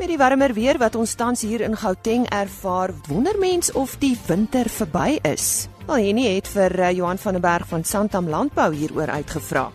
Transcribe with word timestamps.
Met 0.00 0.08
die 0.08 0.16
warmer 0.16 0.54
weer 0.56 0.78
wat 0.80 0.94
ons 0.96 1.12
tans 1.12 1.42
hier 1.44 1.60
in 1.60 1.74
Gauteng 1.76 2.22
ervaar, 2.32 2.88
wonder 3.04 3.36
mens 3.36 3.68
of 3.76 3.98
die 4.00 4.14
winter 4.26 4.64
verby 4.72 5.18
is. 5.28 5.66
Wel 5.84 6.06
Henny 6.06 6.22
het 6.38 6.46
vir 6.48 6.72
eh, 6.80 6.94
Johan 6.96 7.18
van 7.20 7.36
der 7.36 7.42
Berg 7.44 7.68
van 7.68 7.84
Santam 7.84 8.30
Landbou 8.32 8.70
hieroor 8.72 9.12
uitgevra. 9.12 9.66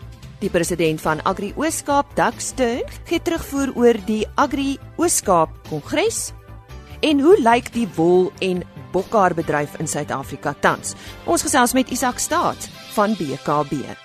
Die 0.41 0.49
president 0.49 1.03
van 1.03 1.21
Agri 1.29 1.51
Ooskaap, 1.53 2.15
Doug 2.17 2.41
Stern, 2.41 2.89
gee 3.05 3.21
terugvoer 3.21 3.75
oor 3.77 3.99
die 4.07 4.23
Agri 4.33 4.79
Ooskaap 4.97 5.53
Kongres 5.69 6.31
en 7.05 7.21
hoe 7.21 7.35
lyk 7.37 7.69
die 7.75 7.85
wol 7.93 8.31
en 8.41 8.63
bokhaarbedryf 8.95 9.77
in 9.77 9.85
Suid-Afrika 9.85 10.55
tans. 10.59 10.97
Ons 11.29 11.45
gesels 11.45 11.77
met 11.77 11.93
Isak 11.93 12.17
Staat 12.17 12.65
van 12.97 13.13
BKB. 13.13 14.04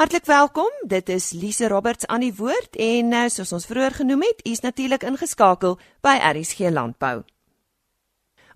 Hartlik 0.00 0.24
welkom. 0.24 0.70
Dit 0.88 1.08
is 1.08 1.32
Lise 1.36 1.68
Roberts 1.68 2.06
aan 2.06 2.22
die 2.24 2.32
woord 2.32 2.76
en 2.80 3.10
uh, 3.12 3.26
soos 3.28 3.50
ons 3.52 3.66
vroeër 3.68 3.98
genoem 3.98 4.22
het, 4.24 4.38
u 4.46 4.54
is 4.56 4.62
natuurlik 4.64 5.02
ingeskakel 5.04 5.76
by 6.00 6.14
RSG 6.24 6.70
Landbou. 6.72 7.18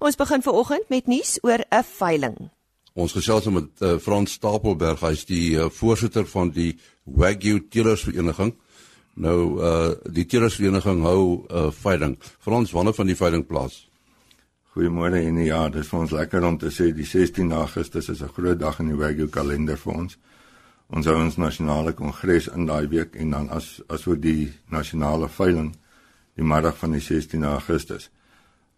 Ons 0.01 0.17
begin 0.17 0.41
vanoggend 0.41 0.89
met 0.89 1.05
nuus 1.13 1.35
oor 1.45 1.61
'n 1.69 1.85
veiling. 1.85 2.49
Ons 2.97 3.13
gesels 3.13 3.45
met 3.53 3.69
uh, 3.85 3.99
Frans 3.99 4.33
Stapelberg, 4.33 5.05
hy 5.05 5.13
is 5.13 5.27
die 5.29 5.61
uh, 5.61 5.69
voorsitter 5.69 6.25
van 6.25 6.49
die 6.49 6.79
Wagyu 7.05 7.61
Teelersvereniging. 7.69 8.57
Nou 9.15 9.39
uh 9.61 9.93
die 10.09 10.25
Teelersvereniging 10.25 11.05
hou 11.05 11.45
'n 11.45 11.57
uh, 11.57 11.71
veiling. 11.71 12.17
Frans, 12.41 12.73
wanneer 12.73 12.95
van 12.95 13.07
die 13.07 13.21
veiling 13.21 13.47
plaas? 13.47 13.91
Goeiemôre 14.73 15.21
en 15.21 15.45
ja, 15.45 15.69
dit 15.69 15.83
is 15.85 15.89
vir 15.89 16.01
ons 16.01 16.11
lekker 16.11 16.45
om 16.45 16.59
te 16.59 16.73
sê 16.73 16.95
die 16.95 17.05
16 17.05 17.53
Augustus 17.53 18.09
is 18.09 18.23
'n 18.23 18.33
groot 18.33 18.59
dag 18.59 18.81
in 18.81 18.89
die 18.89 18.97
Wagyu 18.97 19.29
kalender 19.29 19.77
vir 19.77 19.93
ons 19.93 20.17
ons 20.95 21.07
hou 21.11 21.15
ons 21.19 21.39
nasionale 21.43 21.93
kongres 21.99 22.47
in 22.55 22.69
daai 22.69 22.87
week 22.91 23.17
en 23.19 23.33
dan 23.35 23.49
as 23.51 23.81
as 23.91 24.07
ook 24.07 24.21
die 24.23 24.53
nasionale 24.71 25.29
veiling 25.29 25.73
die 26.39 26.47
middag 26.47 26.77
van 26.79 26.95
die 26.95 27.03
16 27.03 27.45
Augustus. 27.51 28.11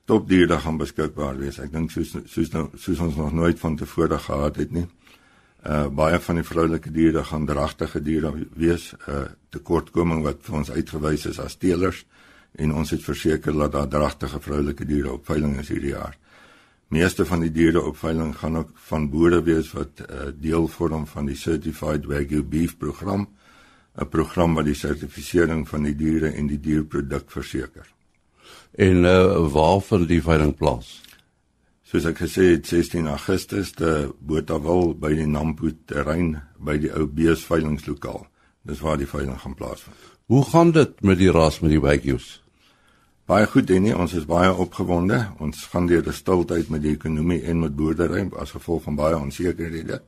Top 0.07 0.29
dierdag 0.29 0.63
gaan 0.65 0.79
beskikbaar 0.81 1.37
wees. 1.41 1.59
Ek 1.61 1.73
dink 1.73 1.93
soos 1.93 2.15
soos 2.33 2.53
nou 2.55 2.69
soos 2.81 3.03
ons 3.05 3.19
nog 3.21 3.33
nooit 3.37 3.61
van 3.61 3.77
tevore 3.77 4.19
gehad 4.29 4.61
het 4.63 4.73
nie. 4.73 4.87
Uh 5.67 5.87
baie 5.89 6.21
van 6.23 6.41
die 6.41 6.47
vroulike 6.47 6.93
diere 6.95 7.25
gaan 7.25 7.47
dragtige 7.47 8.01
diere 8.01 8.33
wees. 8.55 8.93
Uh 9.09 9.27
tekortkoming 9.53 10.23
wat 10.25 10.41
vir 10.47 10.61
ons 10.63 10.71
uitgewys 10.71 11.27
is 11.33 11.41
as 11.43 11.57
teelers 11.61 12.05
en 12.57 12.73
ons 12.73 12.91
het 12.91 13.03
verseker 13.05 13.53
dat 13.53 13.73
daar 13.73 13.89
dragtige 13.89 14.41
vroulike 14.41 14.87
diere 14.89 15.13
op 15.19 15.27
veiling 15.27 15.59
is 15.61 15.69
hierdie 15.69 15.93
jaar. 15.93 16.17
Meeste 16.89 17.25
van 17.27 17.41
die 17.43 17.51
diere 17.51 17.83
op 17.83 17.97
veiling 17.99 18.37
gaan 18.39 18.57
ook 18.61 18.71
van 18.89 19.09
boere 19.11 19.41
wees 19.43 19.73
wat 19.75 20.05
uh, 20.05 20.29
deel 20.39 20.69
vorm 20.71 21.07
van 21.07 21.27
die 21.27 21.35
Certified 21.37 22.07
Wagyu 22.07 22.45
Beef 22.47 22.77
program, 22.79 23.27
'n 23.97 24.09
program 24.09 24.55
wat 24.55 24.65
die 24.65 24.75
sertifisering 24.75 25.69
van 25.69 25.83
die 25.83 25.97
diere 25.97 26.31
en 26.31 26.47
die 26.47 26.61
dierproduk 26.61 27.31
verseker. 27.31 27.87
En 28.77 29.05
uh, 29.05 29.49
waar 29.53 29.81
vind 29.81 30.09
die 30.09 30.23
veiling 30.23 30.55
plaas? 30.57 31.01
Soos 31.83 32.05
ek 32.05 32.19
gesê 32.19 32.53
het 32.53 32.67
16 32.67 33.07
Augustus 33.07 33.71
te 33.73 34.13
Botawil 34.19 34.95
by 34.95 35.15
die 35.15 35.27
Nampo 35.27 35.71
terrein 35.87 36.37
by 36.59 36.79
die 36.83 36.91
ou 36.93 37.07
beesveilingslokaal. 37.07 38.27
Dis 38.67 38.83
waar 38.83 38.99
die 38.99 39.07
veiling 39.07 39.39
gaan 39.41 39.55
plaasvind. 39.55 39.97
Hoe 40.27 40.45
gaan 40.45 40.73
dit 40.75 41.03
met 41.03 41.19
die 41.19 41.31
ras 41.31 41.61
met 41.63 41.71
die 41.71 41.81
Wagyus? 41.81 42.43
Baie 43.27 43.47
goed 43.51 43.71
en 43.75 43.83
nie, 43.83 43.95
ons 43.99 44.13
is 44.15 44.27
baie 44.27 44.53
opgewonde. 44.55 45.17
Ons 45.43 45.65
gaan 45.73 45.89
deur 45.91 46.07
'n 46.07 46.13
stiltyd 46.15 46.69
met 46.71 46.83
die 46.83 46.93
ekonomie 46.95 47.43
en 47.43 47.59
met 47.61 47.75
boerdery 47.77 48.29
as 48.39 48.51
gevolg 48.55 48.83
van 48.83 48.95
baie 48.95 49.17
onsekerhede. 49.19 50.01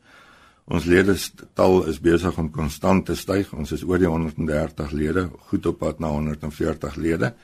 Ons 0.64 0.84
ledetal 0.84 1.86
is 1.86 1.98
besig 2.00 2.38
om 2.38 2.50
konstant 2.50 3.06
te 3.06 3.16
styg. 3.16 3.52
Ons 3.52 3.72
is 3.72 3.82
oor 3.82 3.98
die 3.98 4.06
130 4.06 4.90
lede, 4.92 5.30
goed 5.50 5.66
op 5.66 5.78
pad 5.78 5.98
na 5.98 6.08
140 6.08 6.94
lede. 6.94 7.34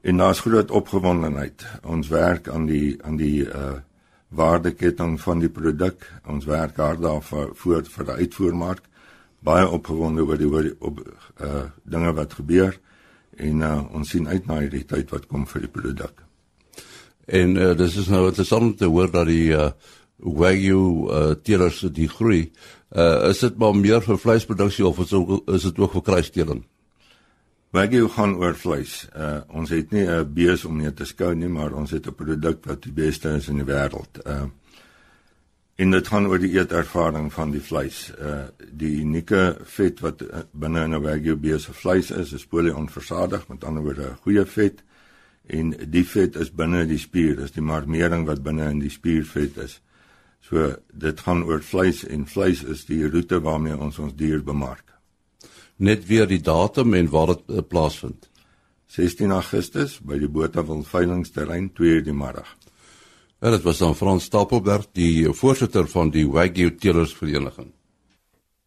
En 0.00 0.16
daar's 0.16 0.40
groot 0.40 0.70
opgewondenheid. 0.70 1.66
Ons 1.84 2.08
werk 2.08 2.48
aan 2.48 2.66
die 2.66 2.96
aan 3.04 3.16
die 3.16 3.44
uh 3.44 3.80
waardeketting 4.28 5.20
van 5.20 5.38
die 5.38 5.50
produk. 5.50 6.12
Ons 6.26 6.44
werk 6.44 6.76
hard 6.76 7.02
daarvoor 7.02 7.50
vir 7.54 7.84
vir 7.84 8.04
die 8.04 8.14
uitvoermark. 8.14 8.80
Baie 9.40 9.68
opgewonde 9.68 10.24
oor 10.24 10.38
die 10.38 10.48
oor 10.48 10.62
die 10.62 10.76
op 10.80 11.00
uh 11.40 11.64
dinge 11.84 12.12
wat 12.12 12.32
gebeur 12.32 12.80
en 13.36 13.60
uh, 13.60 13.94
ons 13.94 14.08
sien 14.08 14.28
uit 14.28 14.46
na 14.46 14.60
hierdie 14.60 14.84
tyd 14.84 15.10
wat 15.10 15.26
kom 15.26 15.46
vir 15.46 15.66
die 15.66 15.72
produk. 15.72 16.22
En 17.26 17.56
uh, 17.56 17.72
dis 17.78 17.96
is 17.96 18.08
nou 18.08 18.26
interessant 18.28 18.78
te 18.78 18.90
hoor 18.90 19.10
dat 19.10 19.26
die 19.26 19.52
uh, 19.54 19.70
Wagyu 20.22 20.82
uh, 21.10 21.22
teelers 21.42 21.80
die 21.94 22.08
groei. 22.08 22.50
Uh, 22.92 23.30
is 23.30 23.40
dit 23.42 23.56
maar 23.58 23.74
meer 23.74 24.02
vir 24.04 24.20
vleisproduksie 24.20 24.86
of 24.86 25.00
is, 25.02 25.12
ook, 25.12 25.50
is 25.50 25.62
dit 25.62 25.78
ook 25.78 25.96
vir 25.96 26.02
kruisteeling? 26.02 26.62
Wagyu 27.72 28.08
gaan 28.12 28.34
oor 28.36 28.54
vleis. 28.54 29.06
Uh, 29.16 29.40
ons 29.48 29.70
het 29.72 29.90
nie 29.92 30.04
'n 30.04 30.28
bees 30.34 30.64
om 30.64 30.76
net 30.76 30.96
te 30.96 31.04
skou 31.04 31.34
nie, 31.34 31.48
maar 31.48 31.72
ons 31.72 31.90
het 31.90 32.06
'n 32.06 32.14
produk 32.14 32.64
wat 32.66 32.82
die 32.82 32.92
beste 32.92 33.28
is 33.28 33.48
in 33.48 33.56
die 33.56 33.64
wêreld. 33.64 34.20
Uh, 34.26 34.44
en 35.76 35.90
dit 35.90 36.08
gaan 36.08 36.26
oor 36.26 36.38
die 36.38 36.52
eetervaring 36.52 37.30
van 37.32 37.50
die 37.50 37.62
vleis. 37.62 38.10
Uh 38.18 38.48
die 38.72 39.00
unieke 39.00 39.56
vet 39.76 40.00
wat 40.00 40.22
uh, 40.22 40.44
binne 40.52 40.84
in 40.84 40.94
'n 40.94 41.02
wagyu 41.02 41.36
bees 41.36 41.64
se 41.64 41.72
vleis 41.72 42.10
is, 42.10 42.32
is 42.32 42.46
polionversadig, 42.46 43.48
met 43.48 43.64
ander 43.64 43.82
woorde 43.82 44.16
goeie 44.22 44.44
vet 44.46 44.82
en 45.46 45.74
die 45.90 46.04
vet 46.06 46.36
is 46.36 46.50
binne 46.50 46.86
die 46.86 46.98
spier, 46.98 47.36
dis 47.36 47.50
die 47.50 47.62
marmering 47.62 48.26
wat 48.26 48.42
binne 48.42 48.70
in 48.70 48.78
die 48.78 48.90
spiervet 48.90 49.56
is. 49.56 49.80
So 50.40 50.76
dit 50.92 51.20
gaan 51.20 51.42
oor 51.42 51.62
vleis 51.62 52.04
en 52.04 52.26
vleis 52.26 52.62
is 52.62 52.84
die 52.84 53.02
roete 53.08 53.40
waarmee 53.40 53.76
ons 53.76 53.98
ons 53.98 54.14
dier 54.14 54.42
bemark. 54.42 54.84
Net 55.76 56.06
weer 56.06 56.26
die 56.26 56.40
datum 56.40 56.94
en 56.94 57.10
waar 57.10 57.26
dit 57.26 57.42
uh, 57.48 57.62
plaasvind. 57.62 58.28
16 58.86 59.30
Augustus 59.32 60.00
by 60.04 60.18
die 60.20 60.28
Botawil 60.28 60.84
veilingsterrein 60.84 61.70
2:00 61.78 62.04
die 62.04 62.12
middag. 62.12 62.61
En 63.42 63.50
dit 63.50 63.62
was 63.62 63.78
dan 63.78 63.96
Frans 63.96 64.24
Stapelberg, 64.24 64.86
die 64.92 65.32
voorsitter 65.34 65.88
van 65.88 66.10
die 66.10 66.28
Wagyu 66.30 66.74
Teelers 66.78 67.14
Vereniging. 67.14 67.72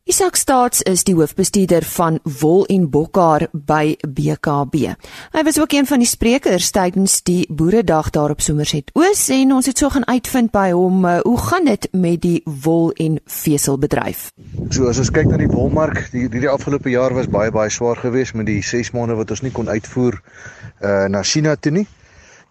Isak 0.03 0.35
Staats 0.35 0.81
is 0.81 1.03
die 1.07 1.15
hoofbestuurder 1.15 1.83
van 1.83 2.19
wol 2.41 2.65
en 2.65 2.89
bokhaar 2.91 3.47
by 3.51 3.95
BKB. 4.03 4.91
Hy 5.31 5.43
was 5.47 5.59
ook 5.59 5.71
een 5.71 5.87
van 5.87 6.03
die 6.03 6.09
sprekers 6.11 6.69
tydens 6.75 7.21
die 7.23 7.47
Boeredag 7.47 8.09
daar 8.09 8.35
op 8.35 8.43
Somerset 8.43 8.91
Oos 8.93 9.23
en 9.31 9.55
ons 9.55 9.71
het 9.71 9.79
so 9.79 9.89
gaan 9.95 10.07
uitvind 10.11 10.51
by 10.51 10.67
hom 10.75 11.07
uh, 11.07 11.17
hoe 11.23 11.39
gaan 11.47 11.71
dit 11.71 11.87
met 11.95 12.21
die 12.21 12.41
wol 12.43 12.91
en 12.91 13.21
veselbedryf. 13.25 14.27
So 14.75 14.91
as 14.91 14.99
ons 14.99 15.09
kyk 15.09 15.31
na 15.31 15.39
die 15.39 15.49
wolmark, 15.55 16.09
die 16.11 16.27
hierdie 16.27 16.51
afgelope 16.51 16.91
jaar 16.91 17.15
was 17.15 17.31
baie 17.31 17.55
baie 17.55 17.71
swaar 17.71 18.03
geweest 18.03 18.35
met 18.35 18.51
die 18.51 18.59
6 18.59 18.91
maande 18.91 19.15
wat 19.15 19.31
ons 19.31 19.47
nie 19.47 19.55
kon 19.55 19.71
uitvoer 19.71 20.19
uh, 20.19 21.05
na 21.07 21.23
China 21.23 21.55
toe 21.55 21.79
nie. 21.79 21.87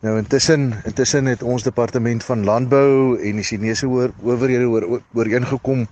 Nou 0.04 0.18
intussen 0.20 0.74
intussen 0.84 1.24
het 1.32 1.42
ons 1.42 1.62
departement 1.64 2.24
van 2.24 2.42
landbou 2.44 3.16
en 3.24 3.38
die 3.40 3.44
Chinese 3.48 3.86
owerhede 3.88 4.66
oor 4.68 4.84
ooreengekom 5.16 5.86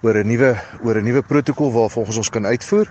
oor 0.00 0.16
'n 0.16 0.26
nuwe 0.26 0.54
oor 0.80 0.96
'n 0.96 1.04
nuwe 1.04 1.22
protokol 1.22 1.72
waar 1.72 1.90
volgens 1.90 2.16
ons 2.16 2.30
kan 2.30 2.46
uitvoer. 2.46 2.88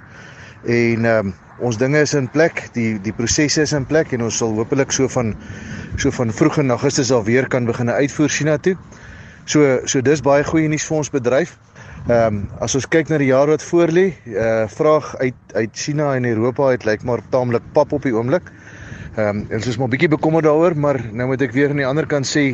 En 0.66 1.06
ehm 1.06 1.26
um, 1.26 1.34
ons 1.60 1.78
dinge 1.78 2.00
is 2.02 2.14
in 2.14 2.30
plek, 2.30 2.70
die 2.74 3.02
die 3.02 3.14
prosesse 3.14 3.62
is 3.62 3.74
in 3.74 3.86
plek 3.86 4.12
en 4.12 4.22
ons 4.24 4.38
sal 4.38 4.54
hopelik 4.54 4.92
so 4.92 5.08
van 5.08 5.36
so 5.96 6.12
van 6.12 6.34
vroeg 6.34 6.58
in 6.58 6.70
Augustus 6.70 7.12
al 7.12 7.24
weer 7.24 7.48
kan 7.48 7.66
begin 7.66 7.90
uitvoer 7.90 8.30
China 8.30 8.58
toe. 8.58 8.78
So 9.46 9.80
so 9.86 10.02
dis 10.02 10.22
baie 10.22 10.44
goeie 10.44 10.68
nuus 10.68 10.86
vir 10.86 10.98
ons 10.98 11.10
bedryf. 11.10 11.58
Ehm 12.08 12.26
um, 12.26 12.50
as 12.60 12.76
ons 12.76 12.86
kyk 12.86 13.10
na 13.10 13.18
die 13.18 13.34
jaar 13.34 13.48
wat 13.48 13.64
voorlê, 13.64 14.14
eh 14.26 14.38
uh, 14.38 14.68
vraag 14.68 15.16
uit 15.18 15.34
uit 15.54 15.70
China 15.74 16.16
en 16.16 16.26
Europa 16.26 16.70
het 16.70 16.86
lyk 16.86 17.04
maar 17.04 17.22
taamlik 17.30 17.64
pap 17.74 17.92
op 17.92 18.04
die 18.04 18.14
oomblik. 18.14 18.52
Ehm 19.12 19.42
um, 19.42 19.48
ons 19.52 19.66
is 19.68 19.76
maar 19.76 19.90
bietjie 19.92 20.08
bekommerd 20.08 20.46
daaroor, 20.48 20.72
maar 20.80 20.98
nou 21.12 21.26
moet 21.28 21.42
ek 21.44 21.52
weer 21.52 21.74
aan 21.74 21.82
die 21.82 21.88
ander 21.88 22.06
kant 22.08 22.28
sê 22.30 22.54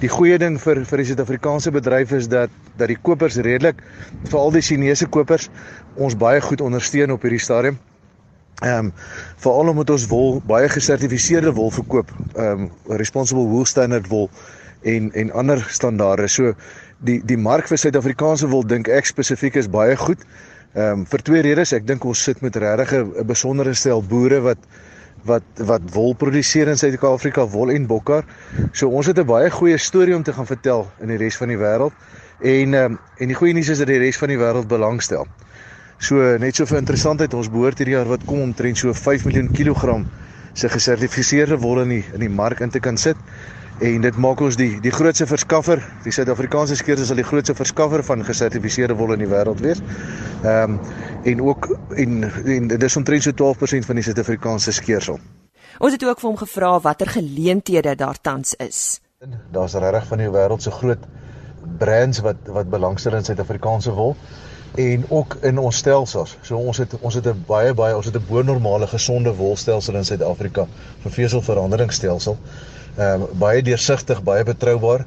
die 0.00 0.08
goeie 0.08 0.38
ding 0.40 0.56
vir 0.62 0.80
vir 0.88 1.02
die 1.02 1.04
Suid-Afrikaanse 1.10 1.72
bedryf 1.74 2.14
is 2.16 2.28
dat 2.32 2.54
dat 2.80 2.88
die 2.88 2.96
kopers 2.96 3.36
redelik 3.44 3.82
veral 4.30 4.54
die 4.54 4.64
Chinese 4.64 5.10
kopers 5.12 5.50
ons 6.00 6.16
baie 6.16 6.40
goed 6.40 6.64
ondersteun 6.64 7.12
op 7.12 7.28
hierdie 7.28 7.42
stadium. 7.44 7.76
Ehm 8.64 8.88
um, 8.88 8.90
veral 9.44 9.74
omdat 9.74 9.92
ons 9.98 10.08
wol 10.08 10.40
baie 10.48 10.72
gesertifiseerde 10.72 11.52
wol 11.60 11.68
verkoop, 11.76 12.16
ehm 12.32 12.64
um, 12.64 12.96
responsible 13.04 13.44
wool 13.52 13.68
standard 13.68 14.08
wol 14.08 14.30
en 14.80 15.12
en 15.12 15.36
ander 15.36 15.60
standaarde. 15.68 16.32
So 16.32 16.54
die 17.04 17.20
die 17.20 17.36
mark 17.36 17.68
vir 17.68 17.84
Suid-Afrikaanse 17.84 18.48
wol 18.48 18.64
dink 18.64 18.88
ek 18.88 19.12
spesifiek 19.12 19.60
is 19.60 19.68
baie 19.68 20.00
goed. 20.00 20.24
Ehm 20.72 21.02
um, 21.02 21.08
vir 21.12 21.28
twee 21.28 21.44
redes, 21.44 21.76
ek 21.76 21.84
dink 21.84 22.08
ons 22.08 22.24
sit 22.24 22.40
met 22.40 22.56
regtig 22.56 22.96
'n 23.04 23.26
besondere 23.26 23.74
stel 23.74 24.00
boere 24.00 24.40
wat 24.48 24.64
wat 25.28 25.62
wat 25.66 25.82
wol 25.94 26.14
produseer 26.14 26.68
in 26.68 26.78
Suid-Afrika, 26.78 27.46
wol 27.48 27.70
en 27.70 27.86
bokkar. 27.86 28.24
So 28.72 28.88
ons 28.88 29.06
het 29.06 29.18
'n 29.18 29.26
baie 29.26 29.50
goeie 29.50 29.78
storie 29.78 30.16
om 30.16 30.22
te 30.22 30.32
gaan 30.32 30.46
vertel 30.46 30.86
in 31.00 31.08
die 31.08 31.16
res 31.16 31.36
van 31.36 31.48
die 31.48 31.58
wêreld. 31.58 31.92
En 32.40 32.74
ehm 32.74 32.92
um, 32.92 32.98
en 33.18 33.26
die 33.28 33.36
goeie 33.36 33.54
nuus 33.54 33.68
is 33.68 33.78
dat 33.78 33.86
die 33.86 33.98
res 33.98 34.16
van 34.16 34.28
die 34.28 34.38
wêreld 34.38 34.68
belangstel. 34.68 35.26
So 35.98 36.14
net 36.38 36.56
so 36.56 36.66
vir 36.66 36.78
interessantheid, 36.78 37.34
ons 37.34 37.50
behoort 37.50 37.78
hierdie 37.78 37.94
jaar 37.94 38.08
wat 38.08 38.24
kom 38.24 38.40
omtrent 38.40 38.78
so 38.78 38.92
5 38.92 39.24
miljoen 39.24 39.50
kilogram 39.50 40.06
se 40.52 40.68
gesertifiseerde 40.68 41.58
wol 41.58 41.80
in 41.80 41.88
die 41.88 42.04
in 42.14 42.20
die 42.20 42.28
mark 42.28 42.60
in 42.60 42.70
te 42.70 42.80
kan 42.80 42.96
sit 42.96 43.16
en 43.80 44.00
dit 44.04 44.16
maak 44.16 44.40
ons 44.44 44.56
die 44.56 44.80
die 44.84 44.92
grootste 44.92 45.26
verskaffer, 45.26 45.80
die 46.04 46.12
Suid-Afrikaanse 46.12 46.76
skeerders 46.76 47.08
sal 47.08 47.20
die 47.20 47.26
grootste 47.26 47.54
verskaffer 47.56 48.04
van 48.04 48.24
gesertifiseerde 48.24 48.96
wol 48.98 49.14
in 49.16 49.24
die 49.24 49.30
wêreld 49.30 49.62
wees. 49.64 49.80
Ehm 50.44 50.76
um, 50.76 50.80
en 51.24 51.42
ook 51.44 51.68
en 52.00 52.22
en 52.44 52.68
dit 52.68 52.82
is 52.82 52.96
omtrent 52.96 53.22
so 53.22 53.36
12% 53.36 53.86
van 53.88 54.00
die 54.00 54.04
Suid-Afrikaanse 54.04 54.72
skeersel. 54.72 55.18
Ons 55.78 55.92
het 55.96 56.04
ook 56.04 56.20
vir 56.20 56.28
hom 56.28 56.38
gevra 56.40 56.74
watter 56.80 57.08
geleenthede 57.08 57.94
daar 57.96 58.20
tans 58.20 58.54
is. 58.54 59.00
Daar's 59.52 59.74
regtig 59.74 60.06
van 60.06 60.18
die 60.18 60.30
wêreld 60.32 60.62
se 60.62 60.70
groot 60.70 61.04
brands 61.78 62.20
wat 62.24 62.48
wat 62.48 62.70
belangstel 62.70 63.16
in 63.16 63.24
Suid-Afrikaanse 63.24 63.92
wol 63.96 64.16
en 64.80 65.04
ook 65.08 65.36
in 65.42 65.58
ons 65.58 65.76
stelsels. 65.76 66.36
So 66.42 66.56
ons 66.56 66.78
het 66.78 66.94
ons 67.00 67.14
het 67.14 67.26
'n 67.26 67.44
baie 67.46 67.74
baie 67.74 67.96
ons 67.96 68.06
het 68.06 68.16
'n 68.16 68.26
bo-normale 68.28 68.86
gesonde 68.86 69.34
wolstelsel 69.34 69.94
in 69.94 70.04
Suid-Afrika 70.04 70.66
vir 71.02 71.12
veselveranderingsstelsel. 71.12 72.38
Ehm 72.96 73.22
um, 73.22 73.28
baie 73.38 73.62
deursigtig, 73.62 74.22
baie 74.22 74.44
betroubaar 74.44 75.06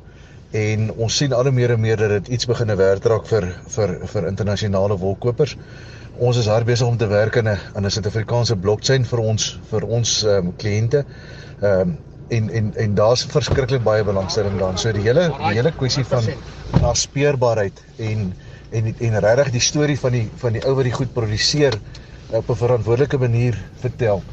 en 0.51 0.91
ons 0.91 1.15
sien 1.17 1.33
al 1.33 1.49
hoe 1.49 1.51
meer 1.51 1.71
en 1.73 1.79
meer 1.81 1.97
dat 1.97 2.09
dit 2.09 2.27
iets 2.37 2.45
begine 2.45 2.75
werk 2.75 3.05
raak 3.09 3.25
vir 3.27 3.49
vir 3.75 3.97
vir 4.13 4.27
internasionale 4.27 4.97
wolkopers. 4.97 5.57
Ons 6.17 6.37
is 6.37 6.47
hard 6.47 6.65
besig 6.65 6.87
om 6.87 6.97
te 6.97 7.07
werk 7.07 7.35
in 7.41 7.49
'n 7.49 7.59
in 7.75 7.85
'n 7.85 7.89
Suid-Afrikaanse 7.89 8.55
blockchain 8.55 9.05
vir 9.05 9.19
ons 9.19 9.59
vir 9.71 9.83
ons 9.83 10.23
ehm 10.23 10.47
um, 10.47 10.53
kliënte. 10.57 11.05
Ehm 11.61 11.81
um, 11.81 11.97
en 12.29 12.49
en 12.49 12.75
en 12.75 12.95
daar's 12.95 13.25
verskriklik 13.25 13.83
baie 13.83 14.03
belangstelling 14.03 14.59
daarin. 14.59 14.77
So 14.77 14.91
die 14.91 15.01
hele 15.01 15.27
die 15.37 15.55
hele 15.57 15.71
kwessie 15.71 16.05
van 16.05 16.23
naspeurbaarheid 16.81 17.83
en 17.97 18.33
en 18.71 18.95
en 18.99 19.19
regtig 19.19 19.51
die 19.51 19.61
storie 19.61 19.99
van 19.99 20.11
die 20.11 20.29
van 20.35 20.53
die 20.53 20.63
ou 20.65 20.75
wat 20.75 20.83
die 20.83 20.95
goed 20.95 21.13
produseer 21.13 21.79
op 22.29 22.49
'n 22.49 22.55
verantwoordelike 22.55 23.17
manier 23.17 23.57
vertel. 23.81 24.23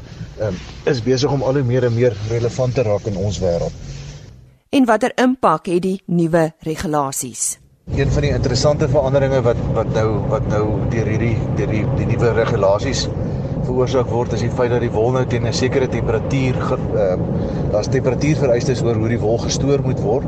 Um, 0.41 0.55
is 0.89 1.03
besig 1.05 1.29
om 1.29 1.43
al 1.45 1.59
hoe 1.59 1.63
meer 1.63 1.85
en 1.85 1.93
meer 1.93 2.15
relevant 2.31 2.73
te 2.73 2.81
raak 2.81 3.05
in 3.05 3.17
ons 3.21 3.35
wêreld. 3.43 3.73
En 4.73 4.87
watter 4.89 5.11
impak 5.21 5.67
het 5.69 5.83
die 5.85 5.99
nuwe 6.09 6.47
regulasies? 6.65 7.59
Een 7.93 8.09
van 8.09 8.25
die 8.25 8.31
interessante 8.33 8.87
veranderinge 8.89 9.41
wat 9.45 9.59
wat 9.75 9.91
nou 9.93 10.07
wat 10.31 10.47
nou 10.49 10.63
deur 10.89 11.11
hierdie 11.13 11.35
deur 11.59 11.69
die 11.75 11.83
die 11.99 12.07
nuwe 12.13 12.31
regulasies 12.39 13.03
veroorsaak 13.65 14.09
word 14.11 14.33
is 14.33 14.43
die 14.45 14.51
feit 14.57 14.71
dat 14.73 14.83
die 14.83 14.91
wol 14.91 15.11
nou 15.15 15.23
teen 15.29 15.45
'n 15.47 15.53
sekere 15.53 15.87
temperatuur 15.87 16.55
ehm 16.55 16.95
uh, 16.95 17.15
daar's 17.71 17.87
temperatuurvereistes 17.87 18.83
oor 18.83 18.95
hoe 18.95 19.09
die 19.09 19.19
wol 19.19 19.37
gestoor 19.37 19.81
moet 19.83 19.99
word. 19.99 20.27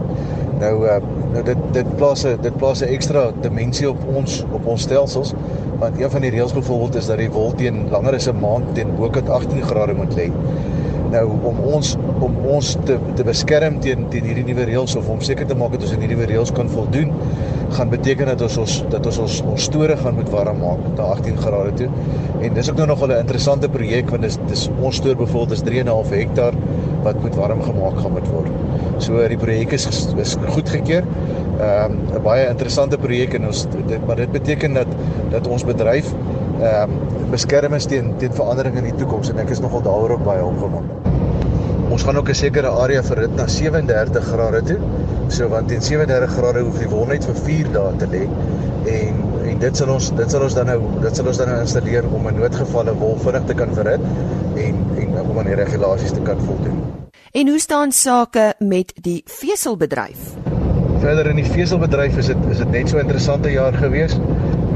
Nou 0.59 0.73
uh, 0.85 0.97
nou 1.33 1.43
dit 1.43 1.57
dit 1.73 1.95
plaas 1.97 2.25
'n 2.25 2.41
dit 2.41 2.57
plaas 2.57 2.81
'n 2.81 2.93
ekstra 2.97 3.31
dimensie 3.41 3.89
op 3.89 3.99
ons 4.15 4.43
op 4.51 4.65
ons 4.65 4.81
stelsels 4.81 5.33
want 5.79 5.99
een 5.99 6.11
van 6.11 6.21
die 6.21 6.29
reëls 6.29 6.53
byvoorbeeld 6.53 6.95
is 6.95 7.07
dat 7.07 7.17
die 7.17 7.31
wol 7.31 7.51
teen 7.55 7.89
langer 7.91 8.15
as 8.15 8.27
'n 8.29 8.39
maand 8.39 8.75
teen 8.75 8.95
bokant 8.95 9.29
18 9.29 9.61
grade 9.61 9.93
moet 9.93 10.15
lê. 10.15 10.31
Nou 11.13 11.27
om 11.45 11.59
ons 11.75 11.93
om 12.25 12.37
ons 12.55 12.69
te 12.87 12.95
te 13.17 13.25
beskerm 13.27 13.75
teen 13.83 14.07
teen 14.13 14.25
hierdie 14.25 14.45
nuwe 14.47 14.65
reëls 14.69 14.95
of 14.97 15.09
om 15.13 15.19
seker 15.21 15.45
te 15.49 15.57
maak 15.57 15.75
dat 15.75 15.85
ons 15.85 15.93
aan 15.93 16.05
hierdie 16.05 16.29
reëls 16.31 16.53
kan 16.57 16.71
voldoen, 16.71 17.11
gaan 17.77 17.91
beteken 17.91 18.31
dat 18.31 18.41
ons 18.47 18.57
ons 18.63 18.77
dat 18.93 19.09
ons 19.11 19.19
ons, 19.25 19.35
ons 19.53 19.67
store 19.69 19.97
gaan 19.99 20.17
moet 20.17 20.31
warm 20.33 20.61
maak 20.63 20.81
na 20.97 21.11
18 21.17 21.37
grade 21.43 21.75
toe. 21.83 21.89
En 22.41 22.57
dis 22.57 22.71
ook 22.71 22.81
nou 22.81 22.87
nog 22.93 23.05
'n 23.05 23.19
interessante 23.19 23.69
projek 23.69 24.09
want 24.09 24.25
dis 24.25 24.39
dis 24.47 24.69
ons 24.79 24.95
store 24.95 25.15
byvoorbeeld 25.15 25.51
is 25.51 25.63
3.5 25.69 26.15
hektaar 26.17 26.57
wat 27.03 27.21
moet 27.21 27.35
warm 27.35 27.61
gemaak 27.61 27.99
gaan 27.99 28.11
moet 28.11 28.27
word. 28.27 28.51
So 28.97 29.27
die 29.27 29.37
projek 29.37 29.71
is 29.71 29.85
is 30.17 30.37
goedgekeur. 30.55 31.03
Ehm 31.59 31.91
um, 31.91 31.99
'n 32.15 32.23
baie 32.23 32.49
interessante 32.49 32.97
projek 32.97 33.33
en 33.33 33.45
ons 33.45 33.67
dit 33.87 34.05
maar 34.07 34.15
dit 34.15 34.31
beteken 34.31 34.73
dat 34.73 34.87
dat 35.29 35.47
ons 35.47 35.63
bedryf 35.63 36.13
ehm 36.63 36.91
um, 36.91 37.29
beskerm 37.33 37.73
is 37.73 37.85
teen 37.89 38.13
teen 38.21 38.33
verandering 38.33 38.77
in 38.79 38.87
die 38.89 38.95
toekoms 38.99 39.31
en 39.31 39.39
ek 39.43 39.49
is 39.55 39.61
nogal 39.63 39.81
daaroor 39.85 40.17
ook 40.17 40.23
baie 40.27 40.43
opgewonde. 40.45 41.01
Ons 41.93 42.03
gaan 42.07 42.17
ook 42.17 42.29
'n 42.29 42.35
sekere 42.35 42.69
area 42.83 43.03
verrit 43.03 43.35
na 43.35 43.47
37 43.47 44.23
grade 44.23 44.61
toe. 44.63 44.79
So 45.27 45.49
want 45.49 45.67
teen 45.67 45.81
37 45.81 46.35
grade 46.37 46.59
hoef 46.59 46.79
die 46.79 46.89
wol 46.89 47.05
net 47.05 47.25
vir 47.25 47.35
4 47.35 47.71
dae 47.73 47.95
te 47.97 48.07
lê 48.07 48.23
en 48.97 49.21
en 49.43 49.59
dit 49.59 49.77
sal 49.77 49.89
ons 49.89 50.11
dit 50.15 50.31
sal 50.31 50.43
ons 50.43 50.53
dan 50.53 50.65
nou 50.65 50.79
dit 51.01 51.15
sal 51.15 51.27
ons 51.27 51.37
dan 51.37 51.49
nou 51.49 51.59
installeer 51.61 52.05
om 52.15 52.27
in 52.27 52.35
noodgevalle 52.39 52.93
wol 52.99 53.17
vinnig 53.25 53.45
te 53.45 53.53
kan 53.53 53.73
verrit 53.73 54.01
en 54.55 54.75
en 55.03 55.19
om 55.21 55.39
aan 55.39 55.45
die 55.51 55.55
regulasies 55.55 56.11
te 56.11 56.21
kan 56.21 56.39
voldoen. 56.47 56.79
En 57.33 57.47
hoe 57.47 57.59
staan 57.59 57.91
sake 57.91 58.53
met 58.59 58.93
die 59.01 59.23
veselbedryf? 59.25 60.33
Verder 60.99 61.27
in 61.27 61.35
die 61.35 61.45
veselbedryf 61.49 62.17
is 62.17 62.25
dit 62.31 62.37
is 62.51 62.57
dit 62.57 62.71
net 62.71 62.89
so 62.89 62.97
interessante 62.97 63.51
jaar 63.51 63.73
gewees. 63.73 64.17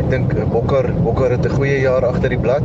Dink 0.09 0.33
Bokker 0.51 0.87
Bokker 1.03 1.31
het 1.35 1.45
'n 1.45 1.55
goeie 1.55 1.79
jaar 1.79 2.05
agter 2.05 2.29
die 2.29 2.39
blad 2.39 2.63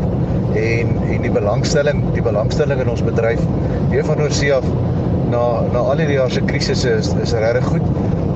en 0.54 0.88
en 1.10 1.22
die 1.22 1.30
belangstelling 1.30 2.02
die 2.14 2.22
belangstelling 2.22 2.80
in 2.80 2.88
ons 2.88 3.02
bedryf 3.02 3.40
weer 3.90 4.04
van 4.04 4.20
oorsee 4.20 4.52
af 4.54 4.64
na 5.32 5.42
na 5.72 5.78
al 5.78 5.96
hierdie 5.96 6.18
jaar 6.18 6.30
se 6.30 6.40
krisisse 6.40 6.90
is 6.90 7.14
is 7.22 7.32
regtig 7.32 7.64
goed. 7.64 7.86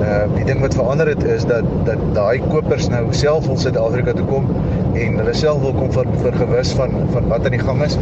Uh 0.00 0.25
die 0.35 0.44
ding 0.44 0.61
wat 0.61 0.75
verander 0.75 1.08
het 1.08 1.25
is 1.25 1.44
dat 1.44 1.64
dat 1.85 2.03
daai 2.14 2.41
kopers 2.49 2.88
nou 2.88 3.05
self 3.11 3.47
wil 3.47 3.56
Suid-Afrika 3.56 4.12
toe 4.12 4.26
kom 4.26 4.49
en 5.04 5.19
hulle 5.20 5.34
self 5.37 5.60
wil 5.64 5.75
kom 5.76 5.93
vir 5.94 6.08
vir 6.22 6.38
gewis 6.40 6.72
van 6.78 6.94
van 7.14 7.28
wat 7.32 7.46
aan 7.48 7.56
die 7.56 7.62
gang 7.62 7.82
is. 7.87 7.96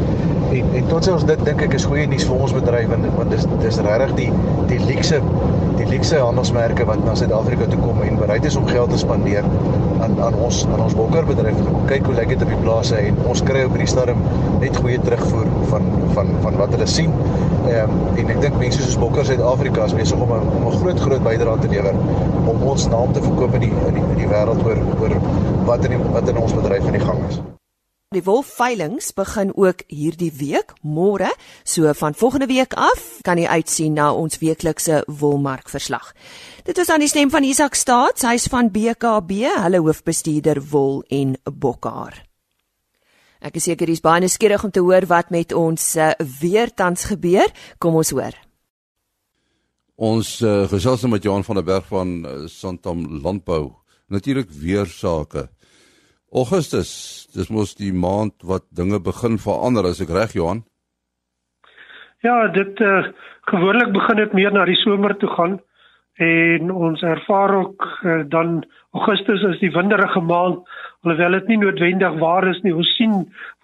En 0.54 0.74
en 0.80 0.88
tot 0.90 1.08
ons 1.12 1.26
dit 1.30 1.44
dink 1.48 1.62
ek 1.66 1.76
is 1.78 1.86
goeie 1.90 2.06
nuus 2.10 2.26
vir 2.28 2.44
ons 2.46 2.54
bedryf 2.56 2.90
want 2.92 3.08
want 3.18 3.34
dis 3.34 3.46
dis 3.64 3.80
regtig 3.86 4.14
die 4.20 4.30
die 4.72 4.80
luxe 4.88 5.20
die 5.78 5.88
luxe 5.90 6.20
handelsmerke 6.22 6.86
wat 6.90 7.02
na 7.06 7.16
Suid-Afrika 7.18 7.66
toe 7.70 7.80
kom 7.82 8.02
en 8.06 8.20
bereid 8.20 8.46
is 8.50 8.58
om 8.60 8.68
geld 8.70 8.94
te 8.94 9.00
spandeer 9.02 9.46
aan 10.04 10.14
aan 10.22 10.38
ons 10.46 10.62
aan 10.70 10.82
ons 10.86 10.96
bokkerbedryf. 10.98 11.58
Kyk 11.90 12.06
hoe 12.10 12.16
lekker 12.20 12.38
dit 12.38 12.46
op 12.46 12.54
die 12.54 12.62
plase 12.62 13.00
en 13.10 13.18
ons 13.32 13.42
kry 13.48 13.64
op 13.66 13.74
hierdie 13.76 13.90
stadium 13.90 14.22
net 14.62 14.78
goeie 14.78 15.00
terugvoer 15.02 15.50
van 15.72 15.90
van 16.16 16.32
van 16.46 16.62
wat 16.62 16.76
hulle 16.76 16.88
sien. 16.90 17.14
Ehm 17.64 17.90
um, 17.90 18.16
en 18.20 18.30
ek 18.34 18.40
dink 18.42 18.56
mense 18.60 18.82
soos 18.82 18.98
Bokker 19.00 19.24
Suid-Afrika 19.24 19.86
is 19.88 19.94
besig 19.96 20.20
om 20.20 20.32
'n 20.36 20.48
om 20.56 20.66
'n 20.68 20.76
groot 20.80 21.00
groot 21.00 21.22
bydrae 21.24 21.60
te 21.60 21.68
lewer 21.68 21.96
om 22.50 22.62
ons 22.62 22.86
naam 22.88 23.12
te 23.12 23.22
verkoop 23.22 23.54
in 23.54 23.60
die 23.60 23.72
in 23.88 23.94
die, 23.94 24.04
die 24.20 24.28
wêreld 24.28 24.64
oor 24.64 24.78
oor 25.00 25.14
wat 25.64 25.84
in 25.84 25.96
die, 25.96 26.02
wat 26.12 26.28
in 26.28 26.36
ons 26.36 26.52
bedryf 26.52 26.84
aan 26.86 26.98
die 26.98 27.06
gang 27.08 27.20
is. 27.28 27.40
Die 28.14 28.22
wolveilings 28.22 29.12
begin 29.12 29.50
ook 29.56 29.80
hierdie 29.88 30.32
week, 30.38 30.74
môre, 30.82 31.32
so 31.64 31.92
van 31.92 32.14
volgende 32.14 32.46
week 32.46 32.74
af 32.74 33.18
kan 33.22 33.38
jy 33.38 33.46
uitsien 33.46 33.96
na 33.96 34.12
ons 34.14 34.38
weeklikse 34.38 35.02
wolmarkverslag. 35.06 36.12
Dit 36.64 36.78
is 36.78 36.90
aan 36.90 37.02
die 37.02 37.08
stem 37.08 37.30
van 37.30 37.42
Isak 37.42 37.74
Staats, 37.74 38.22
hy's 38.22 38.46
van 38.46 38.70
BKB, 38.70 39.48
hulle 39.64 39.82
hoofbestuurder 39.82 40.62
wol 40.70 41.02
en 41.08 41.34
bokhaar. 41.50 42.22
Ek 43.44 43.58
is 43.60 43.66
seker 43.68 43.90
jy's 43.92 44.00
baie 44.00 44.22
nuuskierig 44.24 44.62
om 44.64 44.70
te 44.72 44.80
hoor 44.80 45.04
wat 45.10 45.28
met 45.34 45.50
ons 45.52 45.82
uh, 46.00 46.14
weer 46.40 46.70
tans 46.72 47.02
gebeur. 47.10 47.50
Kom 47.76 47.98
ons 48.00 48.10
hoor. 48.16 48.32
Ons 50.00 50.38
uh, 50.40 50.64
gesels 50.70 51.04
nou 51.04 51.10
met 51.12 51.26
Johan 51.28 51.44
van 51.44 51.60
der 51.60 51.66
Berg 51.66 51.90
van 51.90 52.14
uh, 52.24 52.46
Santam 52.48 53.02
Landbou. 53.20 53.74
Natuurlik 54.08 54.48
weer 54.62 54.88
sake. 54.88 55.50
Augustus, 56.32 56.94
dis 57.36 57.52
mos 57.52 57.76
die 57.76 57.92
maand 57.92 58.32
wat 58.48 58.64
dinge 58.72 59.02
begin 59.04 59.36
verander 59.36 59.90
as 59.92 60.00
ek 60.00 60.14
reg 60.16 60.32
Johan. 60.38 60.64
Ja, 62.24 62.46
dit 62.48 62.80
uh, 62.80 63.12
gewoonlik 63.52 63.92
begin 63.92 64.22
dit 64.24 64.40
meer 64.40 64.56
na 64.56 64.64
die 64.64 64.80
somer 64.80 65.12
toe 65.20 65.28
gaan 65.36 65.60
en 66.24 66.70
ons 66.70 67.02
ervaar 67.02 67.52
ook 67.58 67.86
uh, 68.06 68.22
dan 68.30 68.62
Augustus 68.96 69.42
is 69.52 69.60
die 69.60 69.72
winderige 69.74 70.20
maand 70.24 70.64
alhoewel 71.04 71.36
dit 71.38 71.48
nie 71.52 71.58
noodwendig 71.60 72.18
waar 72.20 72.46
is 72.48 72.60
nie. 72.64 72.74
Ons 72.74 72.90
sien 72.96 73.12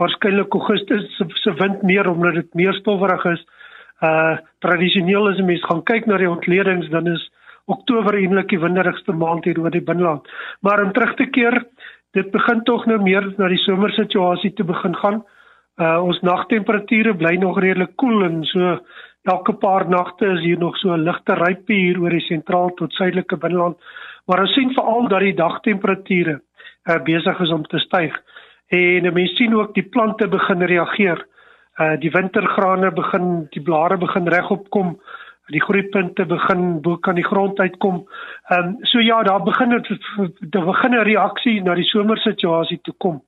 waarskynlik 0.00 0.54
Augustus 0.54 1.06
se, 1.16 1.26
se 1.42 1.54
wind 1.58 1.82
meer 1.82 2.08
omdat 2.10 2.34
dit 2.34 2.54
meer 2.54 2.76
stowwerig 2.80 3.24
is. 3.32 3.42
Uh 4.04 4.38
tradisioneel 4.64 5.28
as 5.28 5.38
'n 5.38 5.46
mens 5.46 5.64
gaan 5.64 5.82
kyk 5.82 6.06
na 6.06 6.16
die 6.16 6.30
ontledings 6.30 6.88
dan 6.88 7.06
is 7.06 7.30
Oktober 7.66 8.14
eintlik 8.14 8.48
die 8.48 8.60
winderigste 8.60 9.12
maand 9.12 9.44
hier 9.44 9.60
oor 9.60 9.70
die 9.70 9.84
binneland. 9.84 10.28
Maar 10.60 10.84
om 10.84 10.92
terug 10.92 11.14
te 11.14 11.26
keer, 11.26 11.64
dit 12.12 12.30
begin 12.30 12.62
tog 12.64 12.86
nou 12.86 12.98
meer 13.02 13.34
na 13.38 13.48
die 13.48 13.62
somersituasie 13.64 14.52
te 14.52 14.64
begin 14.64 14.96
gaan. 14.96 15.22
Uh 15.78 16.02
ons 16.04 16.20
nagtemperature 16.20 17.14
bly 17.14 17.36
nog 17.36 17.60
redelik 17.60 17.96
koel 17.96 18.24
en 18.24 18.44
so 18.44 18.78
elke 19.24 19.52
paar 19.52 19.88
nagte 19.88 20.26
is 20.26 20.40
hier 20.40 20.58
nog 20.58 20.76
so 20.76 20.92
'n 20.92 21.04
ligte 21.04 21.34
rypie 21.34 21.80
hier 21.86 22.00
oor 22.00 22.10
die 22.10 22.26
sentraal 22.28 22.74
tot 22.74 22.92
suidelike 22.92 23.36
binneland. 23.36 23.76
Maar 24.26 24.40
ons 24.40 24.52
sien 24.52 24.72
veral 24.74 25.08
dat 25.08 25.20
die 25.20 25.34
dagtemperature 25.34 26.40
uh 26.88 27.02
besig 27.04 27.40
is 27.40 27.50
om 27.50 27.64
te 27.66 27.78
styg. 27.78 28.14
En 28.68 29.12
mense 29.12 29.34
sien 29.34 29.54
ook 29.54 29.74
die 29.74 29.88
plante 29.88 30.28
begin 30.28 30.62
reageer. 30.62 31.26
Uh 31.78 31.96
die 32.00 32.10
wintergrane 32.10 32.92
begin 32.92 33.46
die 33.50 33.62
blare 33.62 33.96
begin 33.96 34.28
regop 34.28 34.70
kom 34.70 34.98
die 35.50 35.62
groeipunte 35.62 36.26
begin 36.26 36.80
bo 36.82 36.96
kan 36.96 37.18
die 37.18 37.26
grond 37.26 37.58
uitkom. 37.60 38.04
Ehm 38.50 38.68
um, 38.68 38.76
so 38.86 39.00
ja, 39.00 39.22
daar 39.22 39.42
begin 39.42 39.70
dit 39.70 39.88
daar 40.52 40.64
begin 40.64 40.94
'n 40.94 41.04
reaksie 41.04 41.62
na 41.62 41.74
die 41.74 41.84
somersituasie 41.84 42.80
toe 42.82 42.94
kom. 42.98 43.22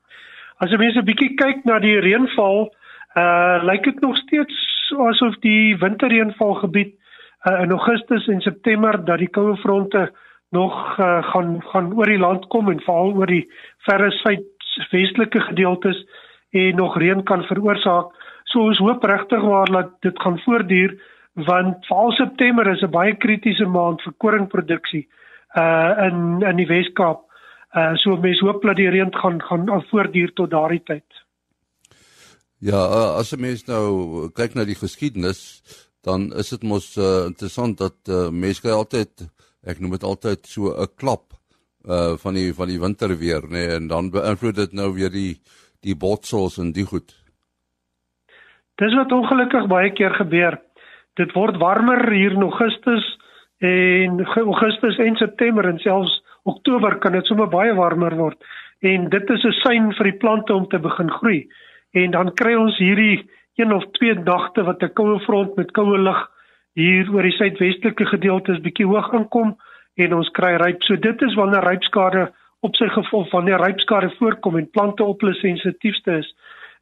As 0.59 0.71
jy 0.71 0.77
mense 0.77 0.99
'n 0.99 1.05
bietjie 1.05 1.35
kyk 1.35 1.65
na 1.65 1.79
die 1.79 1.99
reënval, 2.01 2.71
uh 3.17 3.61
lyk 3.63 3.85
dit 3.85 4.01
nog 4.01 4.17
steeds 4.17 4.93
asof 4.99 5.37
die 5.41 5.77
winterreënvalgebied 5.77 6.95
uh, 7.45 7.63
in 7.63 7.71
Augustus 7.71 8.27
en 8.29 8.41
September 8.41 9.05
dat 9.05 9.19
die 9.19 9.31
koue 9.31 9.57
fronte 9.57 10.13
nog 10.53 10.99
uh, 10.99 11.23
gaan 11.33 11.63
gaan 11.73 11.93
oor 11.97 12.11
die 12.11 12.21
land 12.21 12.47
kom 12.53 12.69
en 12.71 12.83
veral 12.85 13.15
oor 13.17 13.31
die 13.31 13.47
verre 13.87 14.11
suidwestelike 14.19 15.41
gedeeltes 15.49 16.05
en 16.53 16.77
nog 16.77 16.99
reën 17.01 17.23
kan 17.25 17.45
veroorsaak. 17.49 18.13
So 18.45 18.69
ons 18.69 18.81
hoop 18.85 19.05
regtig 19.09 19.43
maar 19.43 19.73
dat 19.73 19.97
dit 20.05 20.23
gaan 20.23 20.39
voortduur 20.45 20.95
want 21.49 21.87
val 21.89 22.13
September 22.13 22.69
is 22.69 22.83
'n 22.83 22.91
baie 22.91 23.17
kritiese 23.17 23.65
maand 23.65 24.03
vir 24.03 24.13
koringproduksie 24.19 25.09
uh 25.57 26.07
in 26.07 26.43
in 26.43 26.57
die 26.57 26.67
Wes-Kaap. 26.67 27.25
Uh 27.75 27.97
so 27.97 28.17
mense 28.17 28.45
hoop 28.45 28.63
dat 28.63 28.77
die 28.77 28.91
reën 28.91 29.15
gaan 29.15 29.43
gaan 29.43 29.85
voortduur 29.91 30.33
tot 30.33 30.51
daardie 30.51 30.83
tyd. 30.85 31.09
Ja, 32.59 32.79
uh, 32.79 33.17
as 33.19 33.33
'n 33.33 33.41
mens 33.41 33.65
nou 33.67 34.31
kyk 34.31 34.55
na 34.55 34.65
die 34.65 34.79
geskiedenis, 34.79 35.63
dan 36.03 36.33
is 36.33 36.49
dit 36.49 36.63
mos 36.63 36.97
uh, 36.97 37.25
interessant 37.27 37.79
dat 37.79 37.97
uh, 38.09 38.29
mense 38.31 38.71
altyd 38.71 39.11
ek 39.67 39.81
noem 39.81 39.97
dit 39.97 40.05
altyd 40.05 40.47
so 40.47 40.73
'n 40.75 40.91
klap 40.97 41.35
uh 41.87 42.15
van 42.23 42.35
die 42.35 42.53
van 42.55 42.69
die 42.69 42.81
winterweer 42.81 43.43
nê 43.43 43.51
nee, 43.51 43.75
en 43.77 43.89
dan 43.89 44.11
beïnvloed 44.11 44.57
dit 44.57 44.73
nou 44.73 44.93
weer 44.95 45.11
die 45.11 45.41
die 45.83 45.97
botsels 45.97 46.59
en 46.59 46.73
die 46.73 46.87
goed. 46.87 47.11
Dis 48.79 48.95
wat 48.95 49.13
ongelukkig 49.13 49.67
baie 49.67 49.91
keer 49.91 50.15
gebeur. 50.15 50.61
Dit 51.19 51.35
word 51.35 51.59
warmer 51.59 52.13
hier 52.13 52.33
in 52.33 52.43
Augustus 52.43 53.05
en 53.59 54.23
Augustus 54.25 54.99
en 54.99 55.17
September 55.17 55.69
en 55.69 55.79
selfs 55.79 56.23
Oktober 56.45 56.99
kan 56.99 57.13
dit 57.13 57.27
sommer 57.27 57.51
baie 57.51 57.75
warmer 57.75 58.17
word 58.17 58.39
en 58.81 59.09
dit 59.11 59.31
is 59.31 59.45
'n 59.45 59.59
sein 59.63 59.93
vir 59.93 60.11
die 60.11 60.19
plante 60.19 60.55
om 60.55 60.67
te 60.69 60.79
begin 60.79 61.11
groei. 61.11 61.49
En 61.93 62.11
dan 62.11 62.35
kry 62.35 62.55
ons 62.55 62.79
hierdie 62.79 63.29
een 63.57 63.73
of 63.73 63.85
twee 63.93 64.15
nagte 64.15 64.63
wat 64.63 64.83
'n 64.83 64.95
koue 64.95 65.21
front 65.21 65.57
met 65.57 65.73
koue 65.73 65.99
lug 65.99 66.32
hier 66.79 67.09
oor 67.13 67.27
die 67.27 67.37
suidwestelike 67.37 68.07
gedeeltes 68.09 68.63
bietjie 68.65 68.87
hoog 68.89 69.13
inkom 69.17 69.55
en 70.01 70.15
ons 70.17 70.31
kry 70.37 70.55
ryp. 70.61 70.83
So 70.87 70.97
dit 70.97 71.25
is 71.27 71.37
wanneer 71.37 71.65
rypskade 71.67 72.29
op 72.63 72.77
sy 72.79 72.89
gevolg 72.95 73.33
wanneer 73.35 73.61
rypskade 73.61 74.13
voorkom 74.19 74.57
en 74.61 74.71
plante 74.71 75.05
op 75.05 75.21
hulle 75.21 75.35
sensitiefste 75.41 76.21
is, 76.23 76.29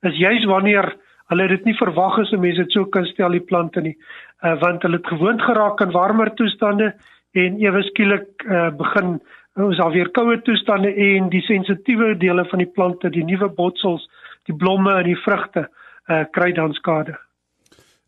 is 0.07 0.19
juis 0.21 0.45
wanneer 0.49 0.93
hulle 1.33 1.47
dit 1.51 1.67
nie 1.69 1.77
verwag 1.79 2.19
is 2.23 2.33
om 2.35 2.43
mense 2.45 2.67
dit 2.67 2.75
so 2.75 2.87
kan 2.95 3.07
stel 3.11 3.35
die 3.35 3.47
plante 3.47 3.83
nie. 3.83 3.97
Uh 4.45 4.57
want 4.63 4.83
hulle 4.87 5.01
het 5.01 5.13
gewoond 5.13 5.43
geraak 5.43 5.83
aan 5.83 5.95
warmer 5.95 6.33
toestande 6.39 6.93
en 7.39 7.59
ewe 7.63 7.83
skielik 7.91 8.47
uh 8.47 8.69
begin 8.77 9.19
ons 9.61 9.81
al 9.83 9.93
weer 9.95 10.11
koue 10.17 10.39
toestande 10.47 10.93
en 10.95 11.29
die 11.33 11.43
sensitiewe 11.45 12.15
dele 12.19 12.45
van 12.49 12.63
die 12.63 12.71
plante, 12.71 13.11
die 13.11 13.25
nuwe 13.27 13.51
botsels, 13.57 14.07
die 14.47 14.57
blomme 14.57 14.95
en 14.99 15.11
die 15.11 15.19
vrugte 15.25 15.67
uh 16.11 16.25
kry 16.37 16.53
dan 16.53 16.75
skade. 16.79 17.19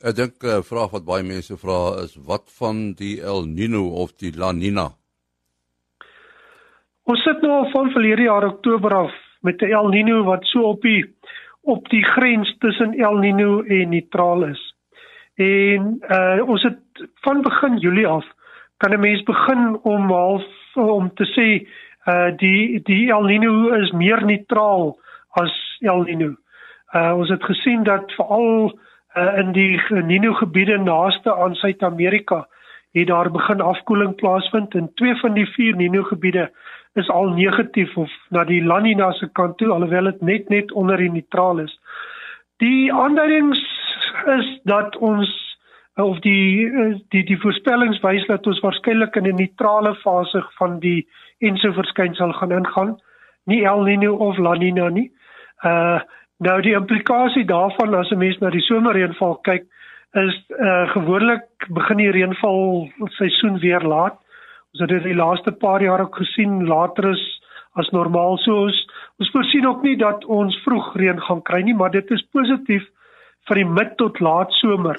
Ek 0.03 0.17
dink 0.19 0.43
'n 0.43 0.47
uh, 0.47 0.53
eh, 0.59 0.63
vraag 0.67 0.91
wat 0.91 1.05
baie 1.07 1.23
mense 1.23 1.55
vra 1.63 2.03
is 2.03 2.15
wat 2.27 2.51
van 2.59 2.79
die 3.01 3.23
El 3.33 3.45
Nino 3.47 3.83
of 4.03 4.11
die 4.19 4.33
La 4.35 4.51
Nina? 4.51 4.87
Ons 7.07 7.23
sit 7.23 7.39
nou 7.43 7.53
al 7.59 7.69
van 7.71 7.93
verlede 7.95 8.27
jaar 8.27 8.47
Oktober 8.49 8.97
af 9.05 9.15
met 9.47 9.63
'n 9.63 9.71
El 9.71 9.89
Nino 9.95 10.25
wat 10.25 10.43
so 10.51 10.63
op 10.75 10.83
die 10.83 11.05
op 11.63 11.89
die 11.95 12.03
grens 12.03 12.51
tussen 12.59 12.99
El 12.99 13.17
Nino 13.23 13.63
en 13.63 13.95
neutraal 13.95 14.45
is. 14.51 14.63
En 15.39 16.03
uh 16.19 16.49
ons 16.51 16.63
het 16.63 16.83
van 17.23 17.43
begin 17.43 17.79
Julie 17.79 18.07
af 18.07 18.27
kan 18.79 18.91
'n 18.91 19.01
mens 19.01 19.23
begin 19.23 19.79
om 19.83 20.11
half 20.11 20.47
om 20.75 21.15
te 21.15 21.27
sê 21.37 21.49
uh 22.11 22.37
die 22.37 22.83
die 22.83 23.11
El 23.11 23.23
Nino 23.23 23.71
is 23.75 23.93
meer 23.93 24.25
neutraal 24.27 24.99
as 25.31 25.79
El 25.81 26.03
Nino. 26.03 26.35
Uh 26.95 27.13
ons 27.17 27.29
het 27.29 27.45
gesien 27.45 27.83
dat 27.85 28.13
veral 28.13 28.67
uh, 28.67 28.81
in 29.15 29.53
die 29.53 29.81
Nino 29.91 30.33
gebiede 30.35 30.79
naaste 30.79 31.35
aan 31.35 31.55
Suid-Amerika 31.55 32.47
het 32.93 33.07
daar 33.07 33.31
begin 33.31 33.61
afkoeling 33.61 34.15
plaasvind 34.15 34.75
en 34.75 34.91
twee 34.95 35.15
van 35.17 35.35
die 35.35 35.47
vier 35.47 35.77
Nino 35.77 36.03
gebiede 36.03 36.51
is 36.95 37.09
al 37.09 37.29
negatief 37.29 37.97
of 37.97 38.11
na 38.29 38.45
die 38.45 38.63
La 38.65 38.79
Nina 38.79 39.13
se 39.13 39.29
kant 39.33 39.57
toe 39.59 39.71
alhoewel 39.73 40.11
dit 40.11 40.21
net 40.21 40.49
net 40.49 40.73
onder 40.73 40.97
die 40.97 41.11
neutraal 41.11 41.59
is. 41.59 41.79
Die 42.57 42.93
aanduidings 42.93 43.63
is 44.37 44.61
dat 44.65 44.97
ons 44.97 45.31
of 46.01 46.19
die 46.25 46.69
die 47.09 47.25
die 47.25 47.41
voorspellings 47.41 48.01
wys 48.05 48.27
dat 48.29 48.47
ons 48.47 48.61
waarskynlik 48.61 49.17
in 49.17 49.29
'n 49.29 49.41
neutrale 49.41 49.95
fase 49.95 50.45
van 50.59 50.79
die 50.81 51.09
Enso 51.39 51.73
verskynsel 51.73 52.33
gaan 52.33 52.53
ingaan, 52.53 53.01
nie 53.45 53.65
El 53.65 53.83
Nino 53.83 54.15
of 54.15 54.39
La 54.39 54.55
Nina 54.55 54.89
nie. 54.89 55.11
Uh 55.65 56.01
Nou 56.43 56.57
die 56.63 56.75
implikasie 56.75 57.45
daarvan 57.47 57.95
as 57.95 58.11
'n 58.11 58.19
mens 58.19 58.39
na 58.39 58.51
die 58.51 58.65
somerreënval 58.67 59.37
kyk 59.47 59.65
is 60.13 60.35
uh 60.51 60.91
gewoonlik 60.91 61.47
begin 61.69 61.97
die 61.97 62.11
reënval 62.11 62.89
seisoen 63.19 63.59
weer 63.59 63.81
laat. 63.81 64.19
Ons 64.73 64.81
het 64.81 64.89
dit 64.89 65.03
die 65.03 65.15
laaste 65.15 65.53
paar 65.53 65.83
jaar 65.83 66.01
ook 66.01 66.17
gesien 66.17 66.67
later 66.67 67.11
is 67.11 67.23
as 67.75 67.91
normaal 67.91 68.39
so 68.39 68.65
ons 68.65 68.87
ons 69.19 69.31
voorsien 69.31 69.67
ook 69.67 69.83
nie 69.83 69.97
dat 69.97 70.25
ons 70.25 70.59
vroeg 70.65 70.97
reën 70.97 71.21
gaan 71.21 71.43
kry 71.43 71.63
nie, 71.63 71.75
maar 71.75 71.91
dit 71.91 72.11
is 72.11 72.27
positief 72.33 72.89
vir 73.47 73.57
die 73.57 73.71
mid 73.79 73.97
tot 73.97 74.21
laat 74.21 74.53
somer 74.53 74.97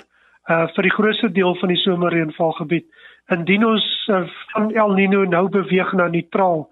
uh 0.50 0.68
vir 0.76 0.84
die 0.84 0.96
grootste 0.98 1.32
deel 1.32 1.56
van 1.56 1.70
die 1.70 1.84
somerreënvalgebied. 1.84 2.86
Indien 3.32 3.66
ons 3.66 4.08
uh, 4.10 4.24
van 4.54 4.72
El 4.72 4.94
Nino 4.94 5.24
nou 5.24 5.50
beweeg 5.50 5.94
na 5.94 6.08
neutraal. 6.08 6.70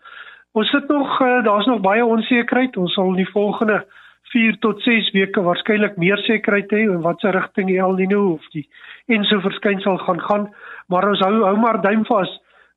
Ons 0.54 0.70
sit 0.70 0.88
nog 0.88 1.22
uh, 1.22 1.44
daar's 1.44 1.66
nog 1.66 1.82
baie 1.82 2.06
onsekerheid. 2.06 2.78
Ons 2.78 2.94
sal 2.94 3.08
in 3.08 3.24
die 3.24 3.32
volgende 3.32 3.86
4 4.34 4.58
tot 4.64 4.82
6 4.84 5.12
weke 5.14 5.44
waarskynlik 5.44 5.98
meer 5.98 6.22
sekerheid 6.28 6.72
hê 6.72 6.86
in 6.86 7.04
watter 7.06 7.34
rigting 7.36 7.68
die 7.68 7.80
El 7.80 7.98
Niño 8.00 8.22
of 8.36 8.46
die 8.54 8.68
enso 9.08 9.42
verskynsel 9.44 9.98
gaan 10.06 10.22
gaan, 10.28 10.48
maar 10.88 11.10
ons 11.10 11.20
hou 11.26 11.34
hou 11.44 11.58
maar 11.60 11.82
duim 11.82 12.06
vas 12.06 12.32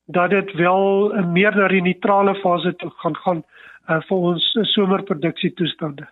dat 0.06 0.30
dit 0.30 0.52
wel 0.58 1.14
meer 1.32 1.56
na 1.56 1.68
die 1.68 1.82
neutrale 1.82 2.34
fase 2.42 2.74
toe 2.76 2.90
gaan 3.02 3.16
gaan 3.24 3.40
uh, 3.88 4.00
vir 4.08 4.28
ons 4.32 4.50
somerproduksie 4.74 5.54
toestande. 5.56 6.06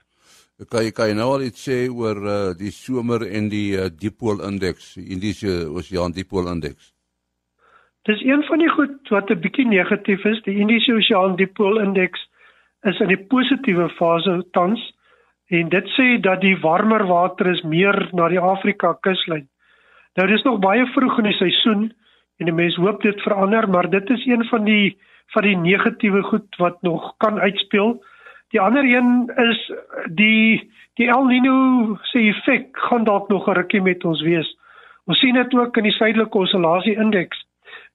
Kan 0.70 0.86
jy 0.86 0.92
kan 0.94 1.10
jy 1.10 1.18
nou 1.18 1.28
al 1.34 1.46
iets 1.48 1.66
sê 1.66 1.78
oor 1.90 2.18
uh, 2.22 2.38
die 2.56 2.70
somer 2.70 3.24
en 3.26 3.48
die 3.50 3.74
uh, 3.76 3.90
dipool 3.90 4.42
indeks, 4.46 4.96
Indiese 4.96 5.66
Oseaan 5.68 6.14
dipool 6.14 6.48
indeks? 6.52 6.92
Dis 8.06 8.22
een 8.26 8.42
van 8.46 8.58
die 8.58 8.70
goed 8.70 9.10
wat 9.14 9.30
'n 9.30 9.40
bietjie 9.40 9.66
negatief 9.66 10.24
is. 10.24 10.42
Die 10.42 10.58
Indiese 10.58 10.94
Oseaan 10.94 11.36
dipool 11.36 11.80
indeks 11.80 12.20
is 12.82 13.00
in 13.00 13.08
die 13.08 13.24
positiewe 13.34 13.88
fase 13.98 14.42
tans. 14.52 14.80
En 15.52 15.68
dit 15.68 15.88
sê 15.92 16.16
dat 16.24 16.40
die 16.40 16.56
warmer 16.60 17.02
water 17.06 17.50
is 17.50 17.60
meer 17.62 18.08
na 18.16 18.28
die 18.32 18.40
Afrika 18.40 18.94
kuslyn. 19.04 19.48
Nou 20.16 20.26
dis 20.28 20.44
nog 20.46 20.62
baie 20.64 20.86
vroeg 20.94 21.18
in 21.20 21.28
die 21.28 21.36
seisoen 21.36 21.82
en 22.40 22.48
die 22.48 22.56
mense 22.56 22.80
hoop 22.80 23.02
dit 23.04 23.20
verander, 23.20 23.68
maar 23.68 23.88
dit 23.92 24.10
is 24.10 24.24
een 24.26 24.44
van 24.48 24.64
die 24.64 24.96
van 25.32 25.46
die 25.48 25.56
negatiewe 25.56 26.22
goed 26.28 26.56
wat 26.60 26.82
nog 26.82 27.12
kan 27.24 27.40
uitspeel. 27.40 27.94
Die 28.52 28.60
ander 28.60 28.84
een 28.84 29.30
is 29.44 29.60
die 30.16 30.70
die 31.00 31.08
El 31.08 31.28
Niño 31.28 31.96
se 32.08 32.20
effek 32.32 32.76
gaan 32.88 33.04
dalk 33.04 33.28
nog 33.28 33.48
'n 33.48 33.56
rukkie 33.60 33.80
met 33.80 34.04
ons 34.04 34.22
wees. 34.22 34.48
Ons 35.04 35.18
sien 35.18 35.34
dit 35.34 35.54
ook 35.54 35.76
in 35.76 35.82
die 35.82 35.98
suidelike 35.98 36.38
oscillasie 36.38 36.96
indeks 36.96 37.44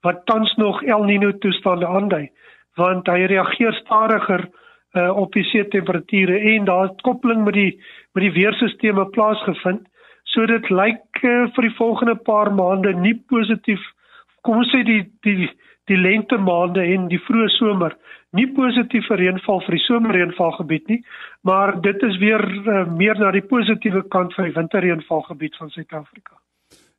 wat 0.01 0.25
tans 0.25 0.53
nog 0.55 0.83
El 0.83 1.03
Niño 1.05 1.37
toestande 1.37 1.85
aandui, 1.85 2.29
want 2.75 3.07
hy 3.07 3.25
reageer 3.25 3.73
stadiger 3.73 4.49
uh, 4.97 5.11
op 5.17 5.35
die 5.37 5.45
see 5.47 5.67
temperature 5.73 6.39
en 6.53 6.65
daar 6.65 6.89
koppeling 7.05 7.45
met 7.45 7.53
die 7.53 7.71
met 8.17 8.25
die 8.25 8.33
weerstelsels 8.33 9.13
plaasgevind. 9.13 9.85
So 10.33 10.45
dit 10.45 10.69
lyk 10.69 11.21
uh, 11.23 11.47
vir 11.55 11.69
die 11.69 11.77
volgende 11.77 12.15
paar 12.15 12.51
maande 12.53 12.93
nie 12.97 13.15
positief 13.29 13.83
kom 14.47 14.61
ons 14.63 14.71
sê 14.73 14.83
die 14.87 15.03
die 15.27 15.49
die 15.87 15.99
lente 15.99 16.37
maande 16.37 16.83
en 16.83 17.07
die 17.11 17.21
vroeë 17.23 17.49
somer 17.55 17.95
nie 18.35 18.47
positief 18.55 19.05
vir 19.07 19.21
reënval 19.23 19.61
vir 19.65 19.77
die 19.77 19.83
somerreënvalgebied 19.85 20.89
nie, 20.91 20.97
maar 21.47 21.77
dit 21.81 22.01
is 22.03 22.17
weer 22.19 22.43
uh, 22.43 22.81
meer 22.91 23.19
na 23.21 23.31
die 23.35 23.45
positiewe 23.45 24.03
kant 24.11 24.35
van 24.35 24.49
die 24.49 24.55
winterreënvalgebied 24.57 25.55
van 25.59 25.71
Suid-Afrika. 25.71 26.35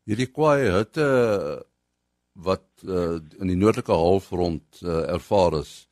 Hierdie 0.09 0.31
kwaai 0.33 0.71
hitte 0.73 1.09
wat 2.49 2.65
uh, 2.87 3.19
in 3.43 3.51
die 3.53 3.59
noordelike 3.59 3.93
halfrond 3.93 4.81
uh, 4.81 5.03
ervaar 5.13 5.59
is, 5.61 5.88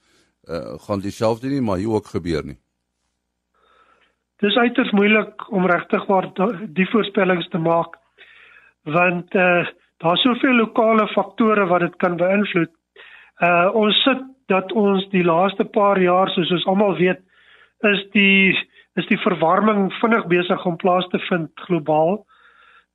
uh, 0.49 0.79
gaan 0.87 1.00
dieselfde 1.00 1.49
nie 1.49 1.61
maar 1.61 1.76
hier 1.79 1.91
ook 1.91 2.07
gebeur 2.07 2.45
nie. 2.45 2.59
Dis 4.45 4.57
uiters 4.57 4.91
moeilik 4.91 5.50
om 5.50 5.67
regtig 5.67 6.07
waar 6.07 6.31
die 6.69 6.88
voorspellings 6.91 7.49
te 7.49 7.59
maak 7.59 7.97
want 8.83 9.35
uh 9.35 9.67
daar's 9.97 10.21
soveel 10.21 10.53
lokale 10.55 11.07
faktore 11.09 11.65
wat 11.67 11.81
dit 11.81 11.95
kan 11.97 12.17
beïnvloed. 12.21 12.73
Uh 13.41 13.71
ons 13.73 14.03
sit 14.05 14.23
dat 14.53 14.73
ons 14.73 15.09
die 15.11 15.25
laaste 15.25 15.65
paar 15.65 15.99
jaar 16.00 16.29
soos 16.35 16.53
ons 16.53 16.67
almal 16.67 16.97
weet 16.99 17.23
is 17.91 18.03
die 18.12 18.53
is 19.00 19.07
die 19.09 19.21
verwarming 19.21 19.88
vinnig 20.00 20.26
besig 20.26 20.67
om 20.67 20.76
plaas 20.76 21.09
te 21.12 21.19
vind 21.29 21.50
globaal. 21.67 22.25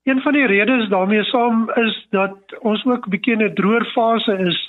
Een 0.03 0.21
van 0.21 0.33
die 0.33 0.45
redes 0.45 0.89
daarmee 0.89 1.23
saam 1.23 1.69
is 1.77 1.97
dat 2.09 2.37
ons 2.59 2.85
ook 2.85 3.05
'n 3.05 3.09
bietjie 3.09 3.33
in 3.33 3.43
'n 3.45 3.55
droër 3.55 3.85
fase 3.93 4.37
is 4.37 4.59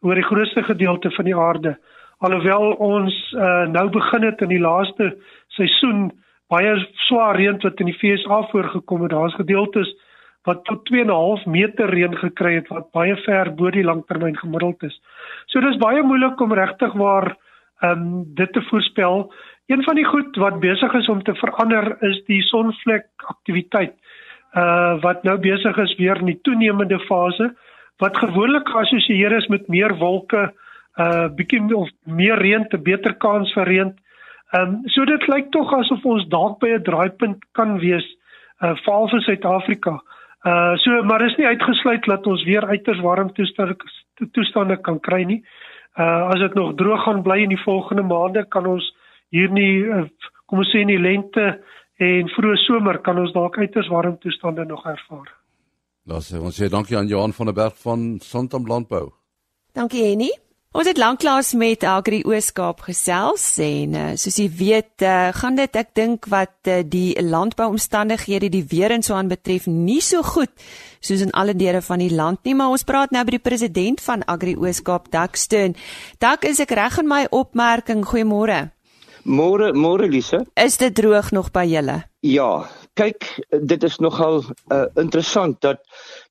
oor 0.00 0.14
die 0.14 0.28
grootste 0.30 0.62
gedeelte 0.62 1.10
van 1.10 1.24
die 1.24 1.36
aarde 1.36 1.78
alhoewel 2.20 2.74
ons 2.84 3.14
uh, 3.32 3.66
nou 3.72 3.86
begin 3.92 4.26
het 4.28 4.42
in 4.44 4.52
die 4.52 4.60
laaste 4.60 5.14
seisoen 5.56 6.10
baie 6.52 6.74
swaar 7.06 7.38
reën 7.38 7.60
wat 7.62 7.80
in 7.80 7.90
die 7.90 7.96
FSA 7.96 8.42
voorgekom 8.50 9.04
het. 9.06 9.14
Daar's 9.14 9.36
gedeeltes 9.38 9.90
wat 10.48 10.64
tot 10.64 10.88
2.5 10.88 11.46
meter 11.52 11.90
reën 11.92 12.16
gekry 12.16 12.54
het 12.58 12.68
wat 12.72 12.90
baie 12.96 13.16
ver 13.24 13.52
bo 13.56 13.70
die 13.72 13.84
langtermyn 13.84 14.36
gemiddeld 14.36 14.82
is. 14.88 14.96
So 15.52 15.60
dis 15.64 15.80
baie 15.80 16.02
moeilik 16.02 16.40
om 16.40 16.56
regtig 16.56 16.96
waar 16.98 17.34
ehm 17.80 18.00
um, 18.00 18.24
dit 18.36 18.52
te 18.52 18.60
voorspel. 18.68 19.30
Een 19.72 19.82
van 19.82 19.96
die 19.96 20.04
goed 20.04 20.36
wat 20.36 20.60
besig 20.60 20.92
is 20.94 21.08
om 21.08 21.22
te 21.22 21.34
verander 21.34 21.94
is 22.04 22.18
die 22.26 22.42
sonvlek 22.42 23.06
aktiwiteit 23.32 23.94
uh 24.54 24.98
wat 25.00 25.22
nou 25.22 25.38
besig 25.38 25.76
is 25.78 25.94
weer 25.96 26.18
in 26.18 26.32
die 26.32 26.40
toenemende 26.42 26.98
fase 27.06 27.52
wat 28.02 28.18
gewoonlik 28.18 28.68
geassosieer 28.68 29.32
is 29.32 29.46
met 29.46 29.68
meer 29.68 29.94
wolke 29.96 30.50
uh 30.98 31.28
bietjie 31.34 31.76
of 31.76 31.88
meer 32.04 32.38
reën 32.38 32.68
te 32.68 32.78
beter 32.78 33.14
kans 33.14 33.52
vir 33.54 33.66
reën. 33.66 33.90
Ehm 34.52 34.68
um, 34.68 34.80
so 34.90 35.04
dit 35.04 35.28
lyk 35.28 35.50
tog 35.50 35.72
asof 35.72 36.04
ons 36.04 36.26
dalk 36.28 36.58
by 36.60 36.74
'n 36.74 36.82
draaipunt 36.82 37.44
kan 37.52 37.78
wees 37.78 38.06
uh 38.62 38.74
val 38.84 39.08
vir 39.08 39.20
Suid-Afrika. 39.20 40.00
Uh 40.44 40.76
so 40.76 41.02
maar 41.02 41.22
is 41.22 41.36
nie 41.36 41.46
uitgesluit 41.46 42.04
dat 42.04 42.26
ons 42.26 42.44
weer 42.44 42.66
uiters 42.66 43.00
warm 43.00 43.32
toestande 43.32 43.76
toestande 44.32 44.76
kan 44.76 45.00
kry 45.00 45.22
nie. 45.22 45.44
Uh 45.98 46.32
as 46.32 46.40
dit 46.40 46.54
nog 46.54 46.74
droog 46.74 47.04
gaan 47.04 47.22
bly 47.22 47.42
in 47.42 47.54
die 47.54 47.64
volgende 47.64 48.02
maande 48.02 48.44
kan 48.48 48.66
ons 48.66 48.96
hier 49.30 49.50
nie 49.50 49.84
uh, 49.84 50.04
kom 50.46 50.58
ons 50.58 50.70
sê 50.72 50.82
in 50.82 50.90
die 50.90 50.98
lente 50.98 51.60
en 52.00 52.28
vroeë 52.34 52.56
somer 52.66 52.98
kan 52.98 53.18
ons 53.18 53.32
dalk 53.32 53.58
uiters 53.58 53.88
warm 53.88 54.18
toestande 54.18 54.64
nog 54.64 54.86
ervaar. 54.86 55.28
Laat 56.08 56.32
ons 56.40 56.56
sê 56.56 56.68
dankie 56.68 56.96
aan 56.96 57.06
Johan 57.06 57.32
van 57.32 57.46
der 57.46 57.54
Berg 57.54 57.76
van 57.82 58.18
Santam 58.20 58.66
Landbou. 58.66 59.12
Dankie 59.72 60.08
Henny. 60.08 60.49
Ons 60.70 60.86
het 60.86 61.00
lanklaas 61.02 61.48
met 61.58 61.82
Agri 61.82 62.20
Ooskaap 62.22 62.84
gesels 62.86 63.42
en 63.58 63.94
uh, 63.98 64.02
soos 64.14 64.36
jy 64.38 64.44
weet, 64.54 65.02
uh, 65.02 65.32
gaan 65.34 65.56
dit 65.58 65.78
ek 65.80 65.88
dink 65.98 66.28
wat 66.30 66.68
uh, 66.70 66.76
die 66.86 67.16
landbouomstandighede 67.18 68.52
die 68.54 68.62
weer 68.70 68.94
en 68.94 69.02
so 69.02 69.16
aan 69.18 69.32
betref 69.32 69.66
nie 69.66 69.98
so 69.98 70.22
goed 70.22 70.52
soos 71.02 71.24
in 71.26 71.34
alle 71.34 71.56
dele 71.58 71.80
van 71.82 71.98
die 71.98 72.12
land 72.14 72.46
nie, 72.46 72.54
maar 72.54 72.70
ons 72.70 72.86
praat 72.86 73.10
nou 73.10 73.24
by 73.26 73.34
die 73.34 73.42
president 73.42 73.98
van 74.04 74.22
Agri 74.30 74.54
Ooskaap, 74.54 75.10
Dak 75.10 75.34
Steyn. 75.42 75.74
Dak, 76.22 76.46
is 76.46 76.62
ek 76.62 76.76
reg 76.78 77.00
in 77.02 77.10
my 77.10 77.24
opmerking? 77.34 78.06
Goeiemôre. 78.06 78.68
Môre, 79.26 79.72
môre 79.74 80.06
Lise. 80.06 80.44
Is 80.54 80.78
dit 80.78 80.94
droog 80.94 81.32
nog 81.34 81.50
by 81.50 81.66
julle? 81.66 81.98
Ja, 82.22 82.70
kyk, 82.94 83.26
dit 83.50 83.90
is 83.90 83.98
nogal 83.98 84.44
uh, 84.70 84.86
interessant 84.94 85.58
dat 85.66 85.82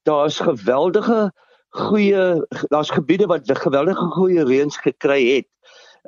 daar 0.08 0.32
is 0.32 0.40
geweldige 0.40 1.26
goeie 1.70 2.48
daar's 2.70 2.90
gebiede 2.90 3.26
wat 3.26 3.46
geweldige 3.56 4.10
goeie 4.16 4.44
reëns 4.44 4.78
gekry 4.78 5.22
het 5.36 5.48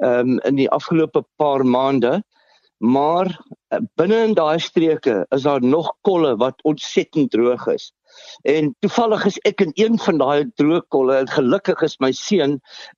um, 0.01 0.39
in 0.39 0.55
die 0.55 0.69
afgelope 0.69 1.23
paar 1.35 1.65
maande 1.65 2.23
maar 2.81 3.29
uh, 3.29 3.79
binne 3.95 4.23
in 4.27 4.35
daai 4.37 4.59
streke 4.59 5.25
is 5.37 5.47
daar 5.47 5.63
nog 5.63 5.93
kolle 6.01 6.35
wat 6.41 6.63
ontsettend 6.67 7.31
droog 7.31 7.67
is 7.73 7.91
En 8.41 8.71
toevallig 8.79 9.25
is 9.29 9.37
ek 9.47 9.61
in 9.65 9.71
een 9.79 9.97
van 10.01 10.19
daai 10.21 10.45
droogkolle 10.59 11.17
en 11.21 11.29
gelukkig 11.29 11.83
is 11.85 11.97
my 12.03 12.11
seun 12.17 12.57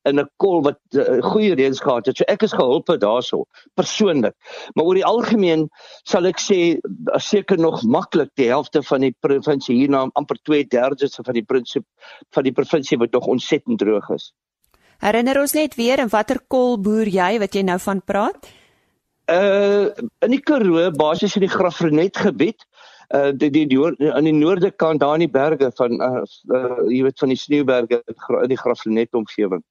in 0.09 0.19
'n 0.19 0.29
kol 0.43 0.61
wat 0.67 0.79
uh, 0.95 1.19
goeie 1.31 1.55
reëns 1.59 1.81
gehad 1.83 2.05
het. 2.09 2.17
So 2.17 2.27
ek 2.27 2.45
is 2.47 2.55
gehelp 2.55 2.91
daarso 3.01 3.43
persoonlik. 3.75 4.35
Maar 4.75 4.85
oor 4.85 4.99
die 4.99 5.05
algemeen 5.05 5.67
sal 6.09 6.25
ek 6.25 6.39
sê 6.39 6.59
seker 7.17 7.57
nog 7.57 7.83
maklik 7.83 8.31
die 8.35 8.49
helfte 8.49 8.83
van 8.83 9.01
die 9.01 9.15
provinsie 9.19 9.75
hierna 9.75 10.07
amper 10.13 10.39
2/3 10.49 11.21
van 11.25 11.33
die 11.33 11.45
prinsip 11.45 11.85
van 12.31 12.43
die 12.43 12.55
provinsie 12.55 12.97
wat 12.97 13.11
nog 13.11 13.27
ontsettend 13.27 13.79
droog 13.79 14.09
is. 14.09 14.33
Herinner 14.99 15.39
ons 15.41 15.53
net 15.53 15.75
weer 15.75 15.99
in 15.99 16.09
watter 16.09 16.39
kol 16.47 16.77
boer 16.79 17.07
jy 17.07 17.39
wat 17.39 17.53
jy 17.53 17.61
nou 17.61 17.79
van 17.79 18.01
praat? 18.01 18.62
Uh 19.31 19.91
in 20.19 20.31
die 20.35 20.41
Karoo, 20.41 20.91
basies 20.91 21.35
in 21.35 21.45
die 21.45 21.51
Graafrenet 21.51 22.17
gebied 22.17 22.65
uh 23.15 23.31
die 23.31 23.49
die, 23.49 23.67
die 23.67 24.11
aan 24.11 24.25
die 24.27 24.33
noorde 24.33 24.71
kant 24.71 24.99
daar 24.99 25.15
in 25.15 25.23
die 25.23 25.31
berge 25.31 25.71
van 25.77 26.01
uh, 26.01 26.23
uh 26.51 26.89
jy 26.89 27.03
weet 27.05 27.19
van 27.19 27.31
die 27.31 27.39
sneeuberge 27.39 28.01
in 28.41 28.51
die 28.51 28.59
Graflenet 28.59 29.13
omgewing. 29.15 29.63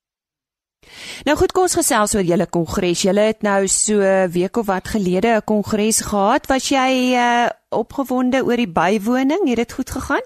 Nou 1.29 1.37
goed, 1.37 1.53
kom 1.53 1.69
ons 1.69 1.77
gesels 1.79 2.15
oor 2.17 2.25
julle 2.27 2.47
kongres. 2.51 3.05
Julle 3.05 3.29
het 3.29 3.45
nou 3.47 3.69
so 3.69 4.01
week 4.33 4.57
of 4.57 4.67
wat 4.67 4.89
gelede 4.89 5.37
'n 5.37 5.45
kongres 5.45 6.01
gehad. 6.01 6.49
Was 6.49 6.69
jy 6.69 7.13
uh 7.13 7.49
opgewonde 7.69 8.45
oor 8.45 8.57
die 8.57 8.73
bywoning? 8.73 9.49
Het 9.49 9.57
dit 9.57 9.73
goed 9.73 9.91
gegaan? 9.91 10.25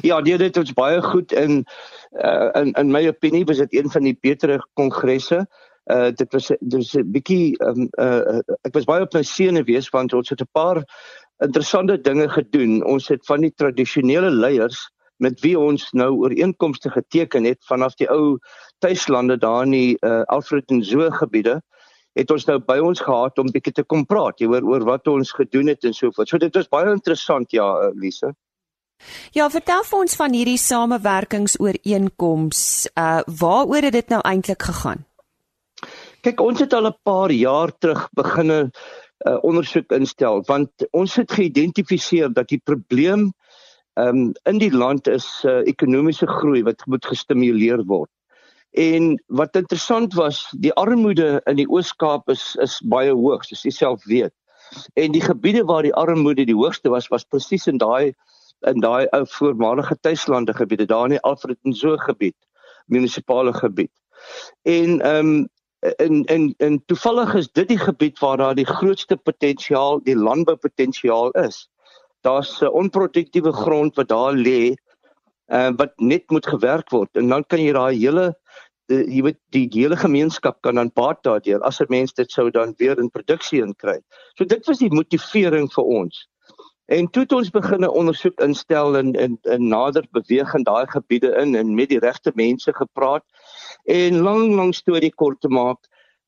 Ja, 0.00 0.20
nee, 0.20 0.38
dit 0.38 0.54
het 0.54 0.74
baie 0.74 1.02
goed 1.02 1.32
in 1.32 1.64
uh 2.12 2.50
in 2.52 2.72
in 2.72 2.90
my 2.90 3.08
opinie 3.08 3.44
was 3.44 3.56
dit 3.56 3.74
een 3.74 3.90
van 3.90 4.02
die 4.02 4.18
betere 4.20 4.66
kongresse. 4.74 5.36
Uh 5.36 5.65
dit 5.86 6.32
was 6.32 6.50
dis 6.60 6.94
'n 6.94 7.12
bietjie 7.12 7.54
um 7.62 7.88
uh 7.98 8.40
ek 8.66 8.74
was 8.74 8.84
baie 8.84 9.02
op 9.02 9.14
my 9.14 9.22
senuwees 9.22 9.88
want 9.94 10.12
ons 10.12 10.28
het 10.28 10.40
'n 10.40 10.48
paar 10.52 10.82
interessante 11.44 12.00
dinge 12.00 12.28
gedoen. 12.28 12.84
Ons 12.84 13.08
het 13.08 13.26
van 13.26 13.40
die 13.40 13.52
tradisionele 13.54 14.30
leiers 14.30 14.90
met 15.16 15.40
wie 15.40 15.58
ons 15.58 15.92
nou 15.92 16.16
ooreenkomste 16.16 16.90
geteken 16.90 17.44
het 17.44 17.58
vanaf 17.68 17.94
die 17.94 18.10
ou 18.10 18.38
tuislande 18.78 19.38
daar 19.38 19.64
in 19.64 19.70
die 19.70 19.96
uh, 20.00 20.22
Alfred 20.22 20.70
en 20.70 20.84
Zoo 20.84 21.10
gebiede 21.10 21.62
het 22.16 22.30
ons 22.32 22.46
nou 22.48 22.56
by 22.64 22.78
ons 22.80 23.00
gehad 23.04 23.36
om 23.38 23.50
bietjie 23.52 23.72
te 23.76 23.84
kom 23.84 24.06
praat 24.08 24.40
oor 24.40 24.64
oor 24.64 24.84
wat 24.88 25.08
ons 25.12 25.32
gedoen 25.36 25.68
het 25.68 25.84
en 25.84 25.94
so 25.94 26.10
voort. 26.10 26.28
So 26.28 26.38
dit 26.40 26.54
was 26.56 26.68
baie 26.72 26.92
interessant 26.92 27.52
ja, 27.52 27.92
Lise. 27.94 28.32
Ja, 29.36 29.50
vertel 29.52 29.84
vir 29.84 29.98
ons 29.98 30.16
van 30.16 30.32
hierdie 30.32 30.58
samewerkingsooreenkoms. 30.60 32.88
Uh 32.96 33.20
waaroor 33.26 33.82
het 33.90 33.92
dit 33.92 34.08
nou 34.08 34.20
eintlik 34.24 34.62
gegaan? 34.62 35.04
Kyk, 36.26 36.40
ons 36.42 36.58
het 36.58 36.72
al 36.74 36.88
'n 36.88 36.98
paar 37.06 37.30
jaar 37.30 37.70
terug 37.78 38.08
begine 38.18 38.56
uh, 38.66 39.38
ondersoek 39.46 39.92
instel 39.94 40.40
want 40.48 40.70
ons 40.90 41.14
het 41.14 41.30
geïdentifiseer 41.30 42.32
dat 42.34 42.48
die 42.50 42.58
probleem 42.58 43.30
um, 43.94 44.32
in 44.50 44.58
die 44.58 44.72
land 44.72 45.06
is 45.06 45.28
uh, 45.44 45.62
ekonomiese 45.70 46.26
groei 46.26 46.64
wat 46.66 46.82
moet 46.86 47.06
gestimuleer 47.06 47.84
word. 47.86 48.10
En 48.74 49.14
wat 49.26 49.54
interessant 49.54 50.18
was, 50.18 50.50
die 50.58 50.74
armoede 50.74 51.40
in 51.46 51.62
die 51.62 51.68
Oos-Kaap 51.70 52.28
is 52.34 52.56
is 52.58 52.80
baie 52.82 53.14
hoog, 53.14 53.46
soos 53.46 53.62
jy 53.62 53.70
self 53.70 54.02
weet. 54.10 54.34
En 54.98 55.14
die 55.14 55.22
gebiede 55.22 55.62
waar 55.64 55.86
die 55.86 55.94
armoede 55.94 56.44
die 56.44 56.58
hoogste 56.58 56.90
was, 56.90 57.06
was 57.08 57.24
presies 57.24 57.70
in 57.70 57.78
daai 57.78 58.14
in 58.66 58.82
daai 58.82 59.06
ou 59.14 59.22
voormalige 59.38 59.94
tuislande 60.02 60.54
gebiede, 60.58 60.90
daar 60.90 61.06
in 61.06 61.20
die 61.20 61.22
Alfred 61.22 61.58
en 61.62 61.72
so 61.72 61.94
gebied, 61.96 62.36
munisipale 62.90 63.54
gebied. 63.54 63.94
En 64.66 65.00
ehm 65.00 65.36
um, 65.36 65.46
in 65.96 66.24
in 66.24 66.54
in 66.58 66.82
toevallig 66.86 67.34
is 67.34 67.48
dit 67.52 67.68
die 67.68 67.78
gebied 67.78 68.18
waar 68.18 68.36
daar 68.36 68.54
die 68.54 68.66
grootste 68.66 69.16
potensiaal, 69.16 70.00
die 70.02 70.16
landboupotensiaal 70.16 71.30
is. 71.30 71.68
Daar's 72.20 72.60
'n 72.62 72.72
onproduktiewe 72.72 73.52
grond 73.52 73.96
wat 73.96 74.08
daar 74.08 74.32
lê, 74.32 74.74
uh, 75.52 75.70
wat 75.76 75.92
net 75.96 76.30
moet 76.30 76.46
gewerk 76.46 76.90
word 76.90 77.16
en 77.16 77.28
dan 77.28 77.44
kan 77.46 77.62
jy 77.62 77.72
daai 77.72 77.94
hele 77.94 78.34
die, 78.90 79.02
jy 79.16 79.22
weet 79.22 79.38
die, 79.54 79.66
die 79.68 79.82
hele 79.82 79.96
gemeenskap 79.96 80.60
kan 80.62 80.74
dan 80.74 80.90
baat 80.94 81.22
daardeur 81.26 81.62
as 81.66 81.80
'n 81.80 81.86
mens 81.88 82.12
dit 82.12 82.30
sou 82.30 82.50
dan 82.50 82.74
weer 82.78 82.98
in 82.98 83.10
produksie 83.10 83.62
inkry. 83.62 84.00
So 84.38 84.44
dit 84.44 84.66
was 84.66 84.78
die 84.78 84.90
motivering 84.90 85.70
vir 85.72 85.84
ons. 85.84 86.26
En 86.86 87.10
toe 87.10 87.22
het 87.22 87.32
ons 87.32 87.50
begin 87.50 87.82
'n 87.82 87.90
ondersoek 87.90 88.40
instel 88.40 88.96
en 88.96 89.12
in 89.12 89.38
in 89.42 89.68
nader 89.68 90.06
beweeg 90.10 90.54
in 90.54 90.62
daai 90.62 90.86
gebiede 90.86 91.34
in 91.42 91.54
en 91.54 91.74
met 91.74 91.88
die 91.88 91.98
regte 91.98 92.32
mense 92.34 92.72
gepraat 92.72 93.24
En 93.86 94.18
lang 94.18 94.54
lang 94.54 94.74
storie 94.74 95.12
kort 95.14 95.40
te 95.40 95.48
maak, 95.48 95.78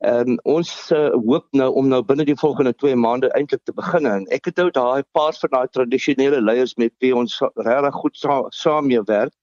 ehm 0.06 0.30
um, 0.30 0.36
ons 0.46 0.68
uh, 0.94 1.08
hoop 1.26 1.46
nou 1.58 1.72
om 1.80 1.88
nou 1.90 1.98
binne 2.06 2.22
die 2.24 2.36
volgende 2.38 2.70
2 2.78 2.94
maande 2.94 3.32
eintlik 3.34 3.64
te 3.66 3.74
begin 3.74 4.06
en 4.06 4.26
ek 4.36 4.46
het 4.46 4.60
nou 4.62 4.68
daai 4.70 5.02
paar 5.16 5.34
van 5.40 5.50
daai 5.56 5.72
tradisionele 5.74 6.38
leiers 6.38 6.76
met 6.78 6.94
wie 7.02 7.10
ons 7.18 7.40
regtig 7.56 7.98
goed 8.02 8.20
sa 8.20 8.36
saamwerk 8.60 9.34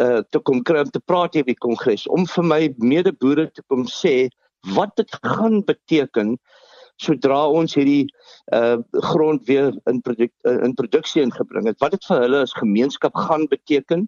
uh 0.00 0.22
te 0.32 0.40
kom 0.48 0.62
kry 0.64 0.80
om 0.86 0.94
te 0.94 1.02
praat 1.12 1.36
hier 1.36 1.44
by 1.44 1.52
die 1.52 1.60
kongres 1.66 2.06
om 2.08 2.24
vir 2.36 2.48
my 2.54 2.60
medeboere 2.80 3.50
te 3.52 3.66
kom 3.68 3.84
sê 3.84 4.14
wat 4.78 4.96
dit 4.96 5.20
gaan 5.20 5.60
beteken 5.68 6.38
sodra 7.00 7.46
ons 7.48 7.74
hierdie 7.74 8.06
uh 8.52 8.78
grond 8.92 9.44
weer 9.46 9.72
in 9.90 10.00
produk 10.02 10.32
uh, 10.44 10.58
in 10.64 10.74
produksie 10.74 11.22
ingebring 11.22 11.66
het 11.66 11.78
wat 11.80 11.96
dit 11.96 12.06
vir 12.08 12.24
hulle 12.24 12.42
as 12.46 12.54
gemeenskap 12.58 13.14
gaan 13.14 13.46
beteken 13.50 14.06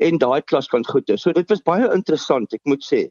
en 0.00 0.18
daai 0.18 0.42
klas 0.42 0.68
van 0.72 0.84
goede. 0.84 1.18
So 1.18 1.32
dit 1.32 1.48
was 1.50 1.62
baie 1.62 1.90
interessant, 1.92 2.52
ek 2.54 2.64
moet 2.64 2.84
sê. 2.84 3.08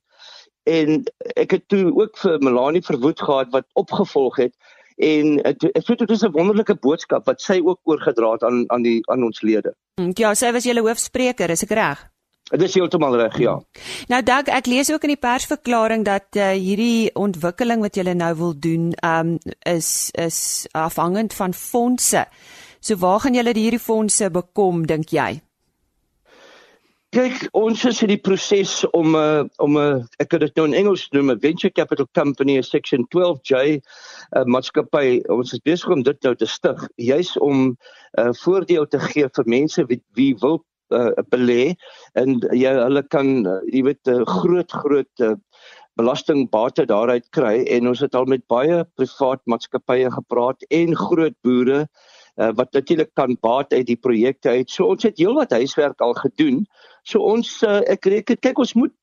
En 0.69 1.03
ek 1.35 1.57
het 1.57 1.67
toe 1.67 1.91
ook 1.91 2.17
vir 2.17 2.39
Melanie 2.39 2.83
verwoed 2.85 3.19
gehad 3.19 3.51
wat 3.51 3.67
opgevolg 3.79 4.37
het 4.45 4.55
en 4.97 5.39
ek 5.43 5.63
voel 5.87 5.97
dit 5.97 6.11
is 6.11 6.23
'n 6.23 6.31
wonderlike 6.31 6.75
boodskap 6.75 7.25
wat 7.25 7.41
sy 7.41 7.59
ook 7.63 7.79
oorgedra 7.83 8.31
het 8.31 8.43
aan 8.43 8.65
aan 8.69 8.83
die 8.83 9.01
aan 9.09 9.23
ons 9.23 9.41
lede. 9.41 9.73
Ja, 10.15 10.33
sy 10.33 10.51
was 10.51 10.63
julle 10.63 10.81
hoofspreker, 10.81 11.49
is 11.49 11.63
ek 11.63 11.71
reg? 11.71 12.12
Dit 12.51 12.61
is 12.61 12.73
heeltemal 12.75 13.15
reg, 13.15 13.37
ja. 13.39 13.53
Nou 14.11 14.19
Dag, 14.23 14.49
ek 14.51 14.67
lees 14.67 14.91
ook 14.91 15.05
in 15.07 15.13
die 15.13 15.21
persverklaring 15.21 16.03
dat 16.03 16.35
uh, 16.35 16.51
hierdie 16.51 17.07
ontwikkeling 17.15 17.79
wat 17.81 17.95
julle 17.95 18.13
nou 18.13 18.33
wil 18.35 18.53
doen, 18.59 18.91
um 18.99 19.37
is 19.69 20.11
is 20.19 20.67
afhangend 20.71 21.33
van 21.33 21.53
fondse. 21.53 22.25
So 22.83 22.99
waar 22.99 23.23
gaan 23.23 23.39
julle 23.39 23.55
hierdie 23.55 23.79
fondse 23.79 24.27
bekom 24.29 24.83
dink 24.85 25.15
jy? 25.15 25.39
Kyk, 27.13 27.47
ons 27.53 27.83
is 27.85 28.01
in 28.01 28.09
die 28.09 28.19
proses 28.19 28.71
om 28.89 29.15
'n 29.15 29.19
uh, 29.19 29.43
om 29.63 29.77
'n 29.77 29.81
uh, 29.81 30.03
ek 30.19 30.31
het 30.35 30.41
dit 30.41 30.55
nou 30.55 30.65
in 30.67 30.73
Engels 30.73 31.07
noem 31.13 31.31
'n 31.31 31.39
venture 31.39 31.71
capital 31.71 32.07
company, 32.11 32.57
'n 32.57 32.63
section 32.63 33.07
12J 33.07 33.79
uh, 34.35 34.43
maatskappy. 34.43 35.21
Ons 35.29 35.53
is 35.53 35.63
besig 35.63 35.89
om 35.89 36.03
dit 36.03 36.23
nou 36.23 36.35
te 36.35 36.45
stig, 36.45 36.87
juis 36.95 37.37
om 37.37 37.55
'n 37.63 37.77
uh, 38.19 38.33
voordeel 38.43 38.87
te 38.87 38.99
gee 38.99 39.29
vir 39.29 39.45
mense 39.45 39.85
wie, 39.85 40.01
wie 40.13 40.35
wil 40.41 40.63
uh, 40.93 41.11
belê 41.33 41.75
en 42.19 42.39
jy 42.51 42.73
hulle 42.79 43.03
kan 43.13 43.45
uh, 43.45 43.59
jy 43.71 43.83
weet 43.89 44.07
'n 44.07 44.21
uh, 44.21 44.25
groot 44.39 44.71
groot 44.83 45.25
uh, 45.27 45.35
belastingbate 45.99 46.85
daaruit 46.89 47.25
kry 47.37 47.63
en 47.75 47.87
ons 47.91 48.01
het 48.01 48.15
al 48.15 48.25
met 48.25 48.45
baie 48.49 48.83
privaat 48.97 49.41
maatskappye 49.45 50.09
gepraat 50.11 50.65
en 50.69 50.95
groot 50.97 51.35
boere 51.45 51.85
uh, 52.37 52.51
wat 52.57 52.73
natuurlik 52.73 53.13
kan 53.13 53.37
baat 53.41 53.73
uit 53.73 53.85
die 53.87 53.99
projekte 53.99 54.49
uit. 54.49 54.69
So 54.69 54.89
ons 54.93 55.03
het 55.05 55.17
heelwat 55.21 55.53
huiswerk 55.53 56.01
al 56.01 56.15
gedoen 56.17 56.63
So 57.09 57.19
ons 57.27 57.49
uh, 57.67 57.81
ek 57.91 58.07
reken 58.11 58.39
kyk 58.39 58.59
ons 58.63 58.73
moet 58.79 58.93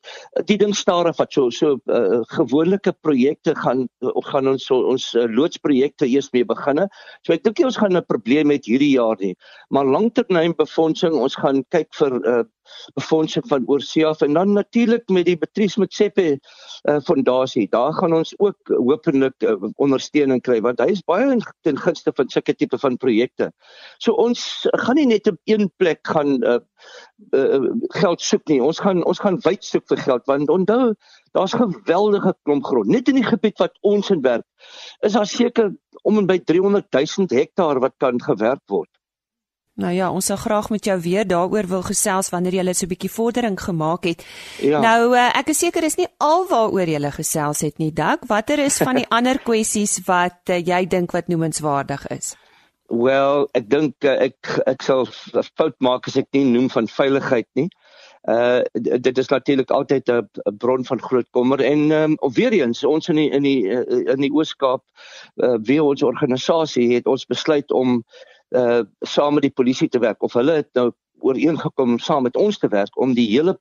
die 0.48 0.56
ding 0.60 0.72
stadig 0.76 1.16
vat 1.18 1.32
so 1.36 1.50
so 1.52 1.76
uh, 1.92 2.20
gewone 2.32 2.78
projekte 3.04 3.54
gaan 3.58 3.86
uh, 4.00 4.14
gaan 4.30 4.48
ons 4.48 4.64
so, 4.70 4.80
ons 4.92 5.10
uh, 5.14 5.26
loodsprojekte 5.28 6.08
eers 6.08 6.30
mee 6.32 6.46
beginne. 6.48 6.88
So 7.26 7.36
ek 7.36 7.44
dink 7.44 7.60
ons 7.64 7.76
gaan 7.80 7.96
'n 7.96 8.06
probleem 8.08 8.48
met 8.48 8.64
hierdie 8.64 8.94
jaar 8.96 9.20
nie. 9.20 9.34
Maar 9.70 9.84
langtermyn 9.84 10.56
befondsing 10.56 11.12
ons 11.12 11.36
gaan 11.36 11.64
kyk 11.70 11.92
vir 12.00 12.16
uh, 12.24 12.44
befondsing 12.94 13.44
van 13.48 13.64
oorsee 13.66 14.06
af 14.06 14.20
en 14.20 14.32
dan 14.34 14.52
natuurlik 14.52 15.08
met 15.08 15.26
die 15.26 15.36
Patrice 15.36 15.80
Motsepe 15.80 16.38
uh, 16.88 17.00
fondasie. 17.04 17.68
Daar 17.68 17.92
gaan 17.92 18.14
ons 18.14 18.34
ook 18.38 18.56
hopelik 18.68 19.34
uh, 19.42 19.56
ondersteuning 19.76 20.42
kry 20.42 20.60
want 20.60 20.80
hy 20.80 20.90
is 20.94 21.04
baie 21.06 21.38
ten 21.66 21.78
gunste 21.78 22.12
van 22.16 22.28
sulke 22.28 22.54
tipe 22.54 22.78
van 22.78 22.96
projekte. 22.96 23.50
So 23.98 24.12
ons 24.12 24.66
gaan 24.84 24.98
nie 25.00 25.08
net 25.10 25.28
op 25.30 25.38
een 25.50 25.70
plek 25.76 26.00
gaan 26.06 26.38
uh, 26.44 26.58
uh, 27.36 27.70
geld 27.94 28.20
soek 28.20 28.46
nie. 28.48 28.60
Ons 28.62 28.80
gaan 28.80 29.04
ons 29.04 29.18
gaan 29.18 29.38
wyd 29.44 29.64
soek 29.64 29.86
vir 29.88 30.02
geld 30.04 30.26
want 30.30 30.50
onthou 30.50 30.94
daar's 31.36 31.54
geweldige 31.54 32.34
klomp 32.42 32.64
grond. 32.64 32.90
Net 32.90 33.08
in 33.08 33.20
die 33.20 33.26
gebied 33.26 33.58
wat 33.58 33.76
ons 33.80 34.10
in 34.10 34.22
werk 34.22 34.46
is 35.06 35.12
daar 35.18 35.26
seker 35.26 35.72
om 36.02 36.18
en 36.18 36.26
by 36.26 36.38
300 36.38 36.86
000 36.90 37.28
hektaar 37.30 37.80
wat 37.80 37.94
kan 37.98 38.20
gewerk 38.22 38.62
word. 38.66 38.90
Nou 39.80 39.92
ja, 39.94 40.10
ons 40.12 40.26
sou 40.28 40.36
graag 40.36 40.68
met 40.70 40.84
jou 40.84 40.96
weer 41.00 41.24
daaroor 41.24 41.66
wil 41.70 41.82
gesels 41.86 42.28
wanneer 42.34 42.58
jy 42.58 42.72
so 42.72 42.84
'n 42.86 42.88
bietjie 42.88 43.10
vordering 43.10 43.60
gemaak 43.60 44.04
het. 44.04 44.24
Ja. 44.60 44.80
Nou 44.80 45.14
uh, 45.14 45.30
ek 45.38 45.48
is 45.48 45.58
seker 45.58 45.84
is 45.84 45.96
nie 45.96 46.08
alwaaroor 46.18 46.88
jy 46.88 47.10
gesels 47.10 47.60
het 47.60 47.78
nie, 47.78 47.92
Dak. 47.92 48.26
Watter 48.26 48.58
is 48.58 48.76
van 48.76 48.94
die 48.94 49.06
ander 49.16 49.38
kwessies 49.38 50.00
wat 50.06 50.50
uh, 50.50 50.58
jy 50.58 50.86
dink 50.86 51.12
wat 51.12 51.28
noemenswaardig 51.28 52.06
is? 52.06 52.36
Wel, 52.90 53.44
ek 53.54 53.68
dink 53.70 54.02
uh, 54.02 54.16
ek 54.26 54.48
ek 54.66 54.82
sal 54.82 55.04
'n 55.06 55.44
fout 55.54 55.76
maak 55.78 56.08
as 56.10 56.16
ek 56.18 56.26
nie 56.34 56.42
noem 56.44 56.66
van 56.74 56.90
veiligheid 56.90 57.46
nie. 57.54 57.68
Uh 58.28 58.66
dit 58.74 59.18
is 59.18 59.30
natuurlik 59.30 59.70
altyd 59.70 60.10
'n 60.10 60.56
bron 60.58 60.84
van 60.84 61.00
groot 61.00 61.28
kommer 61.30 61.62
en 61.62 61.90
um, 61.90 62.16
of 62.20 62.34
weer 62.34 62.52
eens 62.52 62.84
ons 62.84 63.08
in 63.08 63.16
die 63.16 63.30
in 63.30 63.42
die 63.42 63.62
in 64.10 64.20
die 64.20 64.32
Ooskaap 64.34 64.82
uh, 65.36 65.56
wie 65.62 65.78
ons 65.82 66.02
organisasie 66.02 66.94
het 66.94 67.06
ons 67.06 67.26
besluit 67.26 67.70
om 67.70 68.02
uh 68.58 68.82
saam 69.06 69.34
met 69.34 69.46
die 69.46 69.54
polisie 69.54 69.88
te 69.88 70.02
werk 70.02 70.22
of 70.22 70.34
hulle 70.34 70.52
het 70.52 70.68
nou 70.74 70.90
ooreengekom 71.22 71.98
saam 71.98 72.22
met 72.22 72.36
ons 72.36 72.58
te 72.58 72.68
werk 72.68 72.98
om 72.98 73.14
die 73.14 73.28
hele 73.30 73.54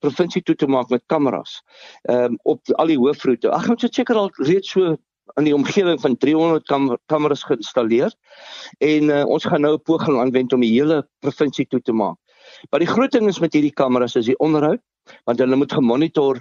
provinsie 0.00 0.42
toe 0.42 0.54
te 0.54 0.66
maak 0.66 0.88
met 0.88 1.04
kameras. 1.06 1.60
Ehm 2.08 2.32
um, 2.32 2.38
op 2.42 2.60
al 2.80 2.86
die 2.86 2.98
hoofroete. 2.98 3.50
Ag 3.50 3.68
ons 3.68 3.82
het 3.82 3.94
seker 3.94 4.16
al 4.16 4.30
reeds 4.40 4.70
so 4.70 4.96
in 5.36 5.44
die 5.44 5.54
omgewing 5.54 6.00
van 6.00 6.16
300 6.16 6.66
kam 6.66 6.96
kameras 7.06 7.44
geïnstalleer 7.48 8.14
en 8.78 9.10
uh, 9.10 9.24
ons 9.26 9.44
gaan 9.44 9.60
nou 9.60 9.74
'n 9.74 9.82
poging 9.82 10.18
aanwend 10.18 10.52
om 10.52 10.60
die 10.60 10.72
hele 10.72 11.02
provinsie 11.20 11.66
toe 11.66 11.80
te 11.80 11.92
maak. 11.92 12.18
Maar 12.70 12.80
die 12.80 12.92
groot 12.92 13.12
ding 13.12 13.28
is 13.28 13.40
met 13.40 13.52
hierdie 13.52 13.74
kameras 13.74 14.16
is 14.16 14.26
die 14.26 14.38
onderhoud 14.38 14.80
want 15.24 15.38
hulle 15.38 15.56
moet 15.56 15.72
gemonitor 15.72 16.40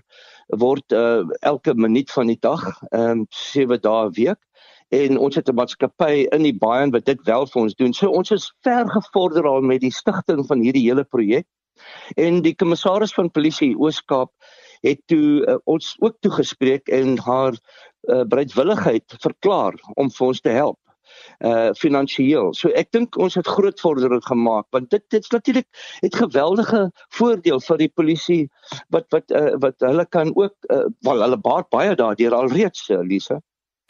word 0.58 0.94
uh, 0.94 1.24
elke 1.42 1.74
minuut 1.74 2.12
van 2.12 2.28
die 2.28 2.40
dag, 2.40 2.64
ehm 2.92 3.24
um, 3.24 3.26
7 3.30 3.82
dae 3.82 4.06
'n 4.06 4.14
week 4.14 4.40
en 4.90 5.18
ons 5.18 5.36
het 5.36 5.50
'n 5.50 5.56
maatskappy 5.56 6.28
in 6.32 6.44
die 6.44 6.58
baie 6.58 6.90
wat 6.90 7.06
dit 7.06 7.20
wel 7.26 7.46
vir 7.46 7.62
ons 7.62 7.76
doen. 7.76 7.94
So 7.94 8.10
ons 8.10 8.32
is 8.32 8.54
ver 8.64 8.90
gevorder 8.90 9.46
al 9.46 9.62
met 9.62 9.82
die 9.82 9.94
stigting 9.94 10.46
van 10.48 10.62
hierdie 10.62 10.88
hele 10.90 11.04
projek. 11.04 11.46
En 12.18 12.42
die 12.42 12.56
kommissaris 12.56 13.14
van 13.14 13.32
polisie 13.32 13.76
Oos-Kaap 13.78 14.32
het 14.86 15.02
toe 15.12 15.46
uh, 15.46 15.58
ons 15.64 15.96
ook 16.00 16.18
toegespreek 16.20 16.88
en 16.88 17.18
haar 17.26 17.56
uh, 17.56 18.24
bereidwilligheid 18.24 19.18
verklaar 19.20 19.76
om 19.96 20.12
vir 20.12 20.28
ons 20.28 20.42
te 20.42 20.54
help 20.56 20.80
uh 21.40 21.72
finansiëel. 21.80 22.52
So 22.58 22.72
ek 22.78 22.92
dink 22.96 23.18
ons 23.18 23.38
het 23.40 23.48
groot 23.48 23.80
vordering 23.82 24.22
gemaak 24.26 24.68
want 24.76 24.90
dit 24.94 25.04
dit's 25.14 25.32
natuurlik 25.34 25.68
het 26.04 26.16
geweldige 26.16 26.90
voordeel 27.18 27.62
vir 27.66 27.82
die 27.84 27.92
polisie 28.02 28.42
wat 28.94 29.08
wat 29.16 29.32
uh, 29.36 29.56
wat 29.64 29.80
hulle 29.86 30.06
kan 30.06 30.34
ook 30.36 30.56
uh, 30.70 30.86
wel 31.08 31.24
hulle 31.26 31.40
baat 31.50 31.70
baie 31.74 31.96
daardeur 31.96 32.36
alreeds 32.36 32.90
Lisa. 33.04 33.40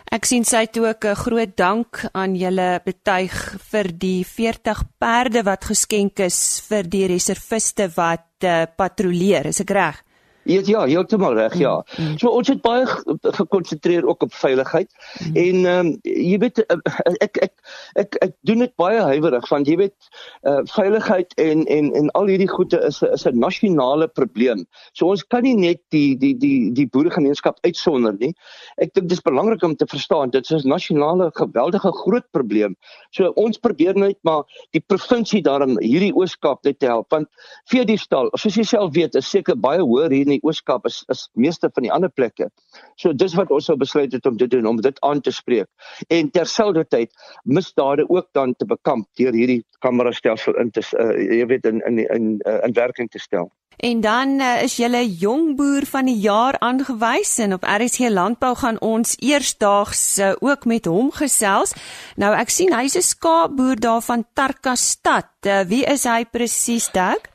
Ek 0.10 0.26
sien 0.26 0.46
sy 0.48 0.64
het 0.66 0.78
ook 0.80 1.06
'n 1.06 1.22
groot 1.26 1.56
dank 1.58 2.06
aan 2.14 2.36
julle 2.36 2.82
betuig 2.86 3.34
vir 3.72 3.88
die 3.94 4.24
40 4.26 4.84
perde 4.98 5.44
wat 5.44 5.66
geskenk 5.66 6.20
is 6.20 6.62
vir 6.70 6.84
die 6.84 7.06
reserviste 7.08 7.90
wat 7.96 8.44
uh, 8.44 8.66
patrolleer, 8.78 9.46
is 9.46 9.62
ek 9.62 9.70
reg? 9.70 10.04
Ja, 10.50 10.62
ja, 10.66 10.86
heeltemal 10.86 11.36
reg, 11.38 11.54
ja. 11.62 11.76
Mm, 11.98 12.06
mm. 12.06 12.18
So 12.18 12.32
ons 12.34 12.48
het 12.50 12.62
baie 12.66 12.86
gekonsentreer 13.22 14.08
ook 14.08 14.24
op 14.26 14.34
veiligheid. 14.34 14.90
Mm. 15.20 15.36
En 15.36 15.66
ehm 15.66 15.86
um, 15.86 15.92
jy 16.04 16.38
weet 16.42 16.62
eh, 16.64 16.78
ek 17.26 17.38
ek 17.46 17.54
ek 18.02 18.18
ek 18.26 18.34
doen 18.50 18.64
dit 18.66 18.74
baie 18.82 19.02
huiwerig 19.12 19.46
want 19.52 19.70
jy 19.70 19.76
weet 19.84 20.10
uh 20.50 20.64
veiligheid 20.74 21.36
en 21.38 21.66
en 21.70 21.92
en 22.00 22.10
al 22.18 22.32
hierdie 22.32 22.50
goede 22.50 22.80
is 22.88 23.02
is 23.06 23.28
'n 23.30 23.38
nasionale 23.40 24.08
probleem. 24.08 24.66
So 24.94 25.12
ons 25.14 25.24
kan 25.24 25.44
nie 25.44 25.56
net 25.56 25.82
die 25.94 26.18
die 26.18 26.34
die 26.38 26.72
die 26.74 26.88
boeregemeenskap 26.88 27.60
uitsonder 27.62 28.18
nie. 28.20 28.34
Ek 28.82 28.94
dink 28.94 29.10
dis 29.10 29.22
belangrik 29.22 29.64
om 29.64 29.76
te 29.76 29.86
verstaan 29.86 30.34
dit 30.34 30.52
is 30.52 30.66
'n 30.66 30.70
nasionale 30.70 31.32
geweldige 31.34 31.92
groot 31.92 32.26
probleem. 32.32 32.76
So 33.12 33.32
ons 33.36 33.58
probeer 33.58 33.96
net 33.96 34.18
maar 34.24 34.44
die 34.72 34.82
provinsie 34.82 35.42
daarin 35.42 35.78
hierdie 35.80 36.14
Ooskaap 36.16 36.64
net 36.64 36.82
help 36.82 37.12
want 37.12 37.28
veediefstal, 37.70 38.30
soos 38.34 38.56
jy 38.56 38.64
self 38.64 38.94
weet, 38.96 39.16
is 39.16 39.30
seker 39.30 39.56
baie 39.56 39.82
hoër 39.82 40.12
hier 40.12 40.28
in 40.28 40.36
die 40.36 40.39
Ooskaap 40.44 40.86
is 40.86 41.04
is 41.08 41.30
meeste 41.34 41.70
van 41.74 41.84
die 41.84 41.92
ander 41.92 42.10
plekke. 42.10 42.50
So 42.96 43.14
dis 43.14 43.36
wat 43.40 43.52
ons 43.52 43.66
sou 43.66 43.78
besluit 43.78 44.14
het 44.14 44.26
om 44.26 44.38
te 44.38 44.48
doen 44.48 44.66
om 44.66 44.82
dit 44.82 45.00
aan 45.02 45.22
te 45.22 45.32
spreek. 45.32 45.68
En 46.08 46.32
terselfdertyd 46.32 47.14
misdade 47.44 48.10
ook 48.10 48.28
dan 48.32 48.56
te 48.56 48.66
bekamp 48.66 49.08
deur 49.14 49.34
hierdie 49.34 49.64
kamera 49.80 50.12
stelsel 50.12 50.60
in 50.60 50.72
te 50.72 50.84
uh, 50.98 51.14
jy 51.40 51.46
weet 51.46 51.66
in 51.66 51.82
in 51.88 52.04
in 52.08 52.36
uh, 52.46 52.60
in 52.64 52.74
werking 52.74 53.10
te 53.10 53.20
stel. 53.20 53.52
En 53.80 54.02
dan 54.02 54.28
uh, 54.40 54.64
is 54.64 54.76
julle 54.76 55.06
jong 55.08 55.56
boer 55.56 55.86
van 55.88 56.10
die 56.10 56.18
jaar 56.20 56.58
aangewys 56.60 57.38
en 57.40 57.54
op 57.56 57.64
RSC 57.64 58.10
Landbou 58.12 58.52
gaan 58.60 58.80
ons 58.84 59.16
eersdaags 59.24 60.18
uh, 60.20 60.34
ook 60.40 60.66
met 60.66 60.86
hom 60.86 61.14
gesels. 61.16 61.72
Nou 62.20 62.34
ek 62.36 62.52
sien 62.52 62.76
hy's 62.76 63.00
'n 63.00 63.08
skaapboer 63.08 63.80
daar 63.80 64.04
van 64.04 64.26
Tarkastad. 64.34 65.32
Uh, 65.48 65.64
wie 65.64 65.86
is 65.86 66.04
hy 66.04 66.26
presies, 66.28 66.92
Dirk? 66.92 67.32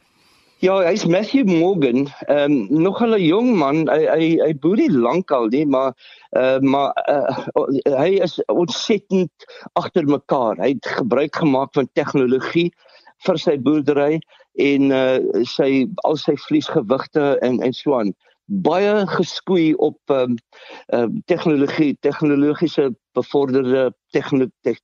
Ja, 0.64 0.78
hy's 0.80 1.04
Matthew 1.04 1.44
Morgan. 1.44 2.06
Ehm 2.26 2.52
um, 2.52 2.82
nog 2.82 3.00
'n 3.04 3.20
jong 3.20 3.50
man. 3.56 3.84
Hy 3.88 4.06
hy 4.08 4.28
hy 4.40 4.52
boer 4.60 4.78
nie 4.80 4.92
lankal 4.92 5.50
nie, 5.52 5.66
maar 5.66 5.92
uh, 6.32 6.58
maar 6.58 6.96
uh, 7.04 7.98
hy 8.00 8.16
is 8.24 8.38
ontsettend 8.48 9.44
agter 9.76 10.08
mekaar. 10.08 10.56
Hy 10.56 10.70
het 10.72 10.86
gebruik 10.86 11.36
gemaak 11.36 11.74
van 11.76 11.90
tegnologie 11.92 12.70
vir 13.26 13.40
sy 13.44 13.58
boerdery 13.60 14.22
en 14.56 14.88
uh, 14.88 15.20
sy 15.52 15.84
al 16.08 16.16
sy 16.16 16.36
vliesgewigte 16.46 17.36
en 17.44 17.60
en 17.60 17.76
so 17.76 17.98
aan 18.00 18.14
baie 18.44 19.06
geskoei 19.06 19.72
op 19.74 19.98
ehm 20.12 20.34
um, 20.34 20.36
um, 20.92 21.22
tegnologie, 21.26 21.96
tegnologiese 22.00 22.90
bevorderde 23.14 23.92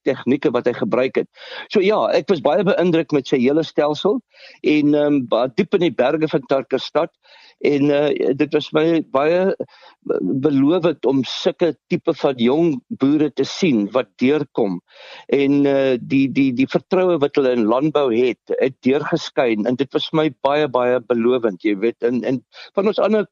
tegnieke 0.03 0.51
wat 0.51 0.67
hy 0.67 0.73
gebruik 0.73 1.17
het. 1.17 1.29
So 1.69 1.83
ja, 1.85 1.99
ek 2.17 2.29
was 2.31 2.41
baie 2.41 2.65
beïndruk 2.65 3.13
met 3.13 3.29
sy 3.29 3.41
hele 3.43 3.65
stelsel 3.67 4.21
en 4.63 4.95
ehm 4.95 5.21
um, 5.31 5.51
diep 5.57 5.75
in 5.75 5.89
die 5.89 5.95
berge 5.95 6.29
van 6.29 6.47
Tarkastad 6.49 7.13
en 7.61 7.91
uh, 7.93 8.35
dit 8.37 8.55
was 8.57 8.71
my 8.73 9.01
baie 9.13 9.55
belovend 10.45 11.05
om 11.07 11.21
sulke 11.29 11.75
tipe 11.93 12.15
van 12.17 12.39
jong 12.41 12.71
boere 13.03 13.29
te 13.37 13.45
sien 13.45 13.85
wat 13.95 14.09
deurkom. 14.23 14.79
En 15.29 15.67
uh, 15.69 15.97
die 16.01 16.27
die 16.33 16.51
die 16.57 16.69
vertroue 16.71 17.19
wat 17.21 17.37
hulle 17.37 17.53
in 17.59 17.69
landbou 17.69 18.09
het 18.15 18.55
het 18.57 18.79
deurgeskyn 18.87 19.69
en 19.69 19.77
dit 19.81 19.93
was 19.93 20.09
my 20.17 20.31
baie 20.47 20.69
baie 20.69 21.01
belovend 21.13 21.65
jy 21.65 21.77
weet. 21.85 22.01
En 22.03 22.23
en 22.25 22.41
van 22.75 22.93
ons 22.93 23.03
ander 23.03 23.29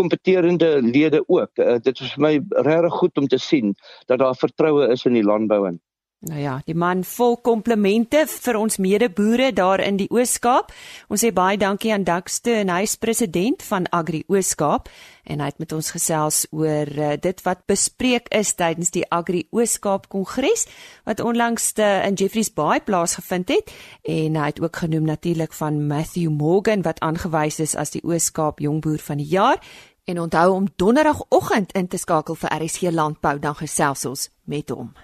kompeterende 0.00 0.80
lede 0.82 1.22
ook 1.26 1.58
uh, 1.60 1.76
dit 1.82 2.00
was 2.00 2.14
vir 2.14 2.26
my 2.28 2.34
regtig 2.68 3.00
goed 3.00 3.18
om 3.18 3.28
te 3.28 3.40
sien 3.42 3.74
dat 4.06 4.22
daar 4.22 4.36
vertroue 4.38 4.88
is 4.92 5.04
in 5.04 5.18
die 5.18 5.26
landbou 5.26 5.66
in 5.68 5.80
Nou 6.26 6.40
ja, 6.40 6.56
die 6.66 6.74
man 6.74 7.04
vol 7.06 7.36
komplimente 7.38 8.24
vir 8.26 8.56
ons 8.58 8.80
medeboere 8.82 9.52
daar 9.54 9.78
in 9.84 9.98
die 10.00 10.08
Oos-Kaap. 10.10 10.72
Ons 11.12 11.22
sê 11.22 11.30
baie 11.34 11.58
dankie 11.60 11.92
aan 11.94 12.06
Daxte 12.06 12.56
en 12.64 12.72
hy 12.72 12.80
is 12.82 12.96
president 12.98 13.62
van 13.62 13.86
Agri 13.94 14.24
Oos-Kaap 14.26 14.90
en 15.30 15.42
hy 15.42 15.50
het 15.52 15.62
met 15.62 15.74
ons 15.76 15.92
gesels 15.94 16.42
oor 16.50 16.90
uh, 16.90 17.12
dit 17.22 17.44
wat 17.46 17.62
bespreek 17.70 18.26
is 18.34 18.54
tydens 18.58 18.90
die 18.94 19.04
Agri 19.14 19.44
Oos-Kaap 19.54 20.10
Kongres 20.10 20.66
wat 21.06 21.22
onlangs 21.22 21.72
te, 21.78 21.86
eh, 21.86 22.06
in 22.08 22.18
Jeffreys 22.18 22.50
Bay 22.50 22.82
plaasgevind 22.82 23.54
het 23.54 23.70
en 24.02 24.38
hy 24.40 24.50
het 24.50 24.62
ook 24.62 24.82
genoem 24.82 25.06
natuurlik 25.06 25.54
van 25.54 25.84
Matthew 25.86 26.34
Morgan 26.34 26.82
wat 26.82 27.02
aangewys 27.06 27.62
is 27.62 27.78
as 27.78 27.94
die 27.94 28.02
Oos-Kaap 28.02 28.62
jongboer 28.66 28.98
van 28.98 29.22
die 29.22 29.30
jaar. 29.30 29.62
En 30.06 30.20
onthou 30.20 30.52
om 30.54 30.70
donderdagoggend 30.76 31.72
in 31.74 31.86
te 31.90 31.98
skakel 31.98 32.34
vir 32.34 32.62
RSC 32.62 32.90
Landbou 32.90 33.38
dan 33.38 33.58
gesels 33.58 34.06
ons 34.06 34.30
met 34.44 34.70
hom. 34.70 34.94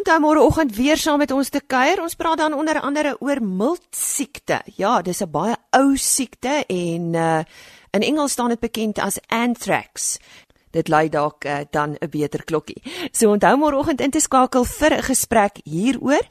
Onthou 0.00 0.20
môreoggend 0.20 0.76
weer 0.76 0.96
saam 0.96 1.18
met 1.20 1.30
ons 1.30 1.48
te 1.52 1.60
kuier. 1.60 2.00
Ons 2.00 2.14
praat 2.16 2.38
dan 2.40 2.54
onder 2.56 2.80
andere 2.80 3.16
oor 3.20 3.42
miltsiekte. 3.44 4.62
Ja, 4.80 5.02
dis 5.02 5.20
'n 5.20 5.30
baie 5.30 5.56
ou 5.76 5.96
siekte 5.96 6.64
en 6.66 7.14
uh 7.14 7.42
in 7.90 8.00
Engels 8.00 8.32
staan 8.32 8.48
dit 8.48 8.60
bekend 8.60 8.98
as 8.98 9.18
anthrax. 9.28 10.18
Dit 10.70 10.88
lei 10.88 11.08
dalk 11.08 11.44
uh, 11.44 11.58
dan 11.70 11.96
'n 12.00 12.08
beter 12.10 12.44
klokkie. 12.44 12.82
So 13.12 13.30
onthou 13.30 13.56
môreoggend 13.56 14.00
in 14.00 14.10
te 14.10 14.20
skakel 14.20 14.64
vir 14.64 14.94
'n 14.96 15.02
gesprek 15.02 15.60
hieroor. 15.64 16.26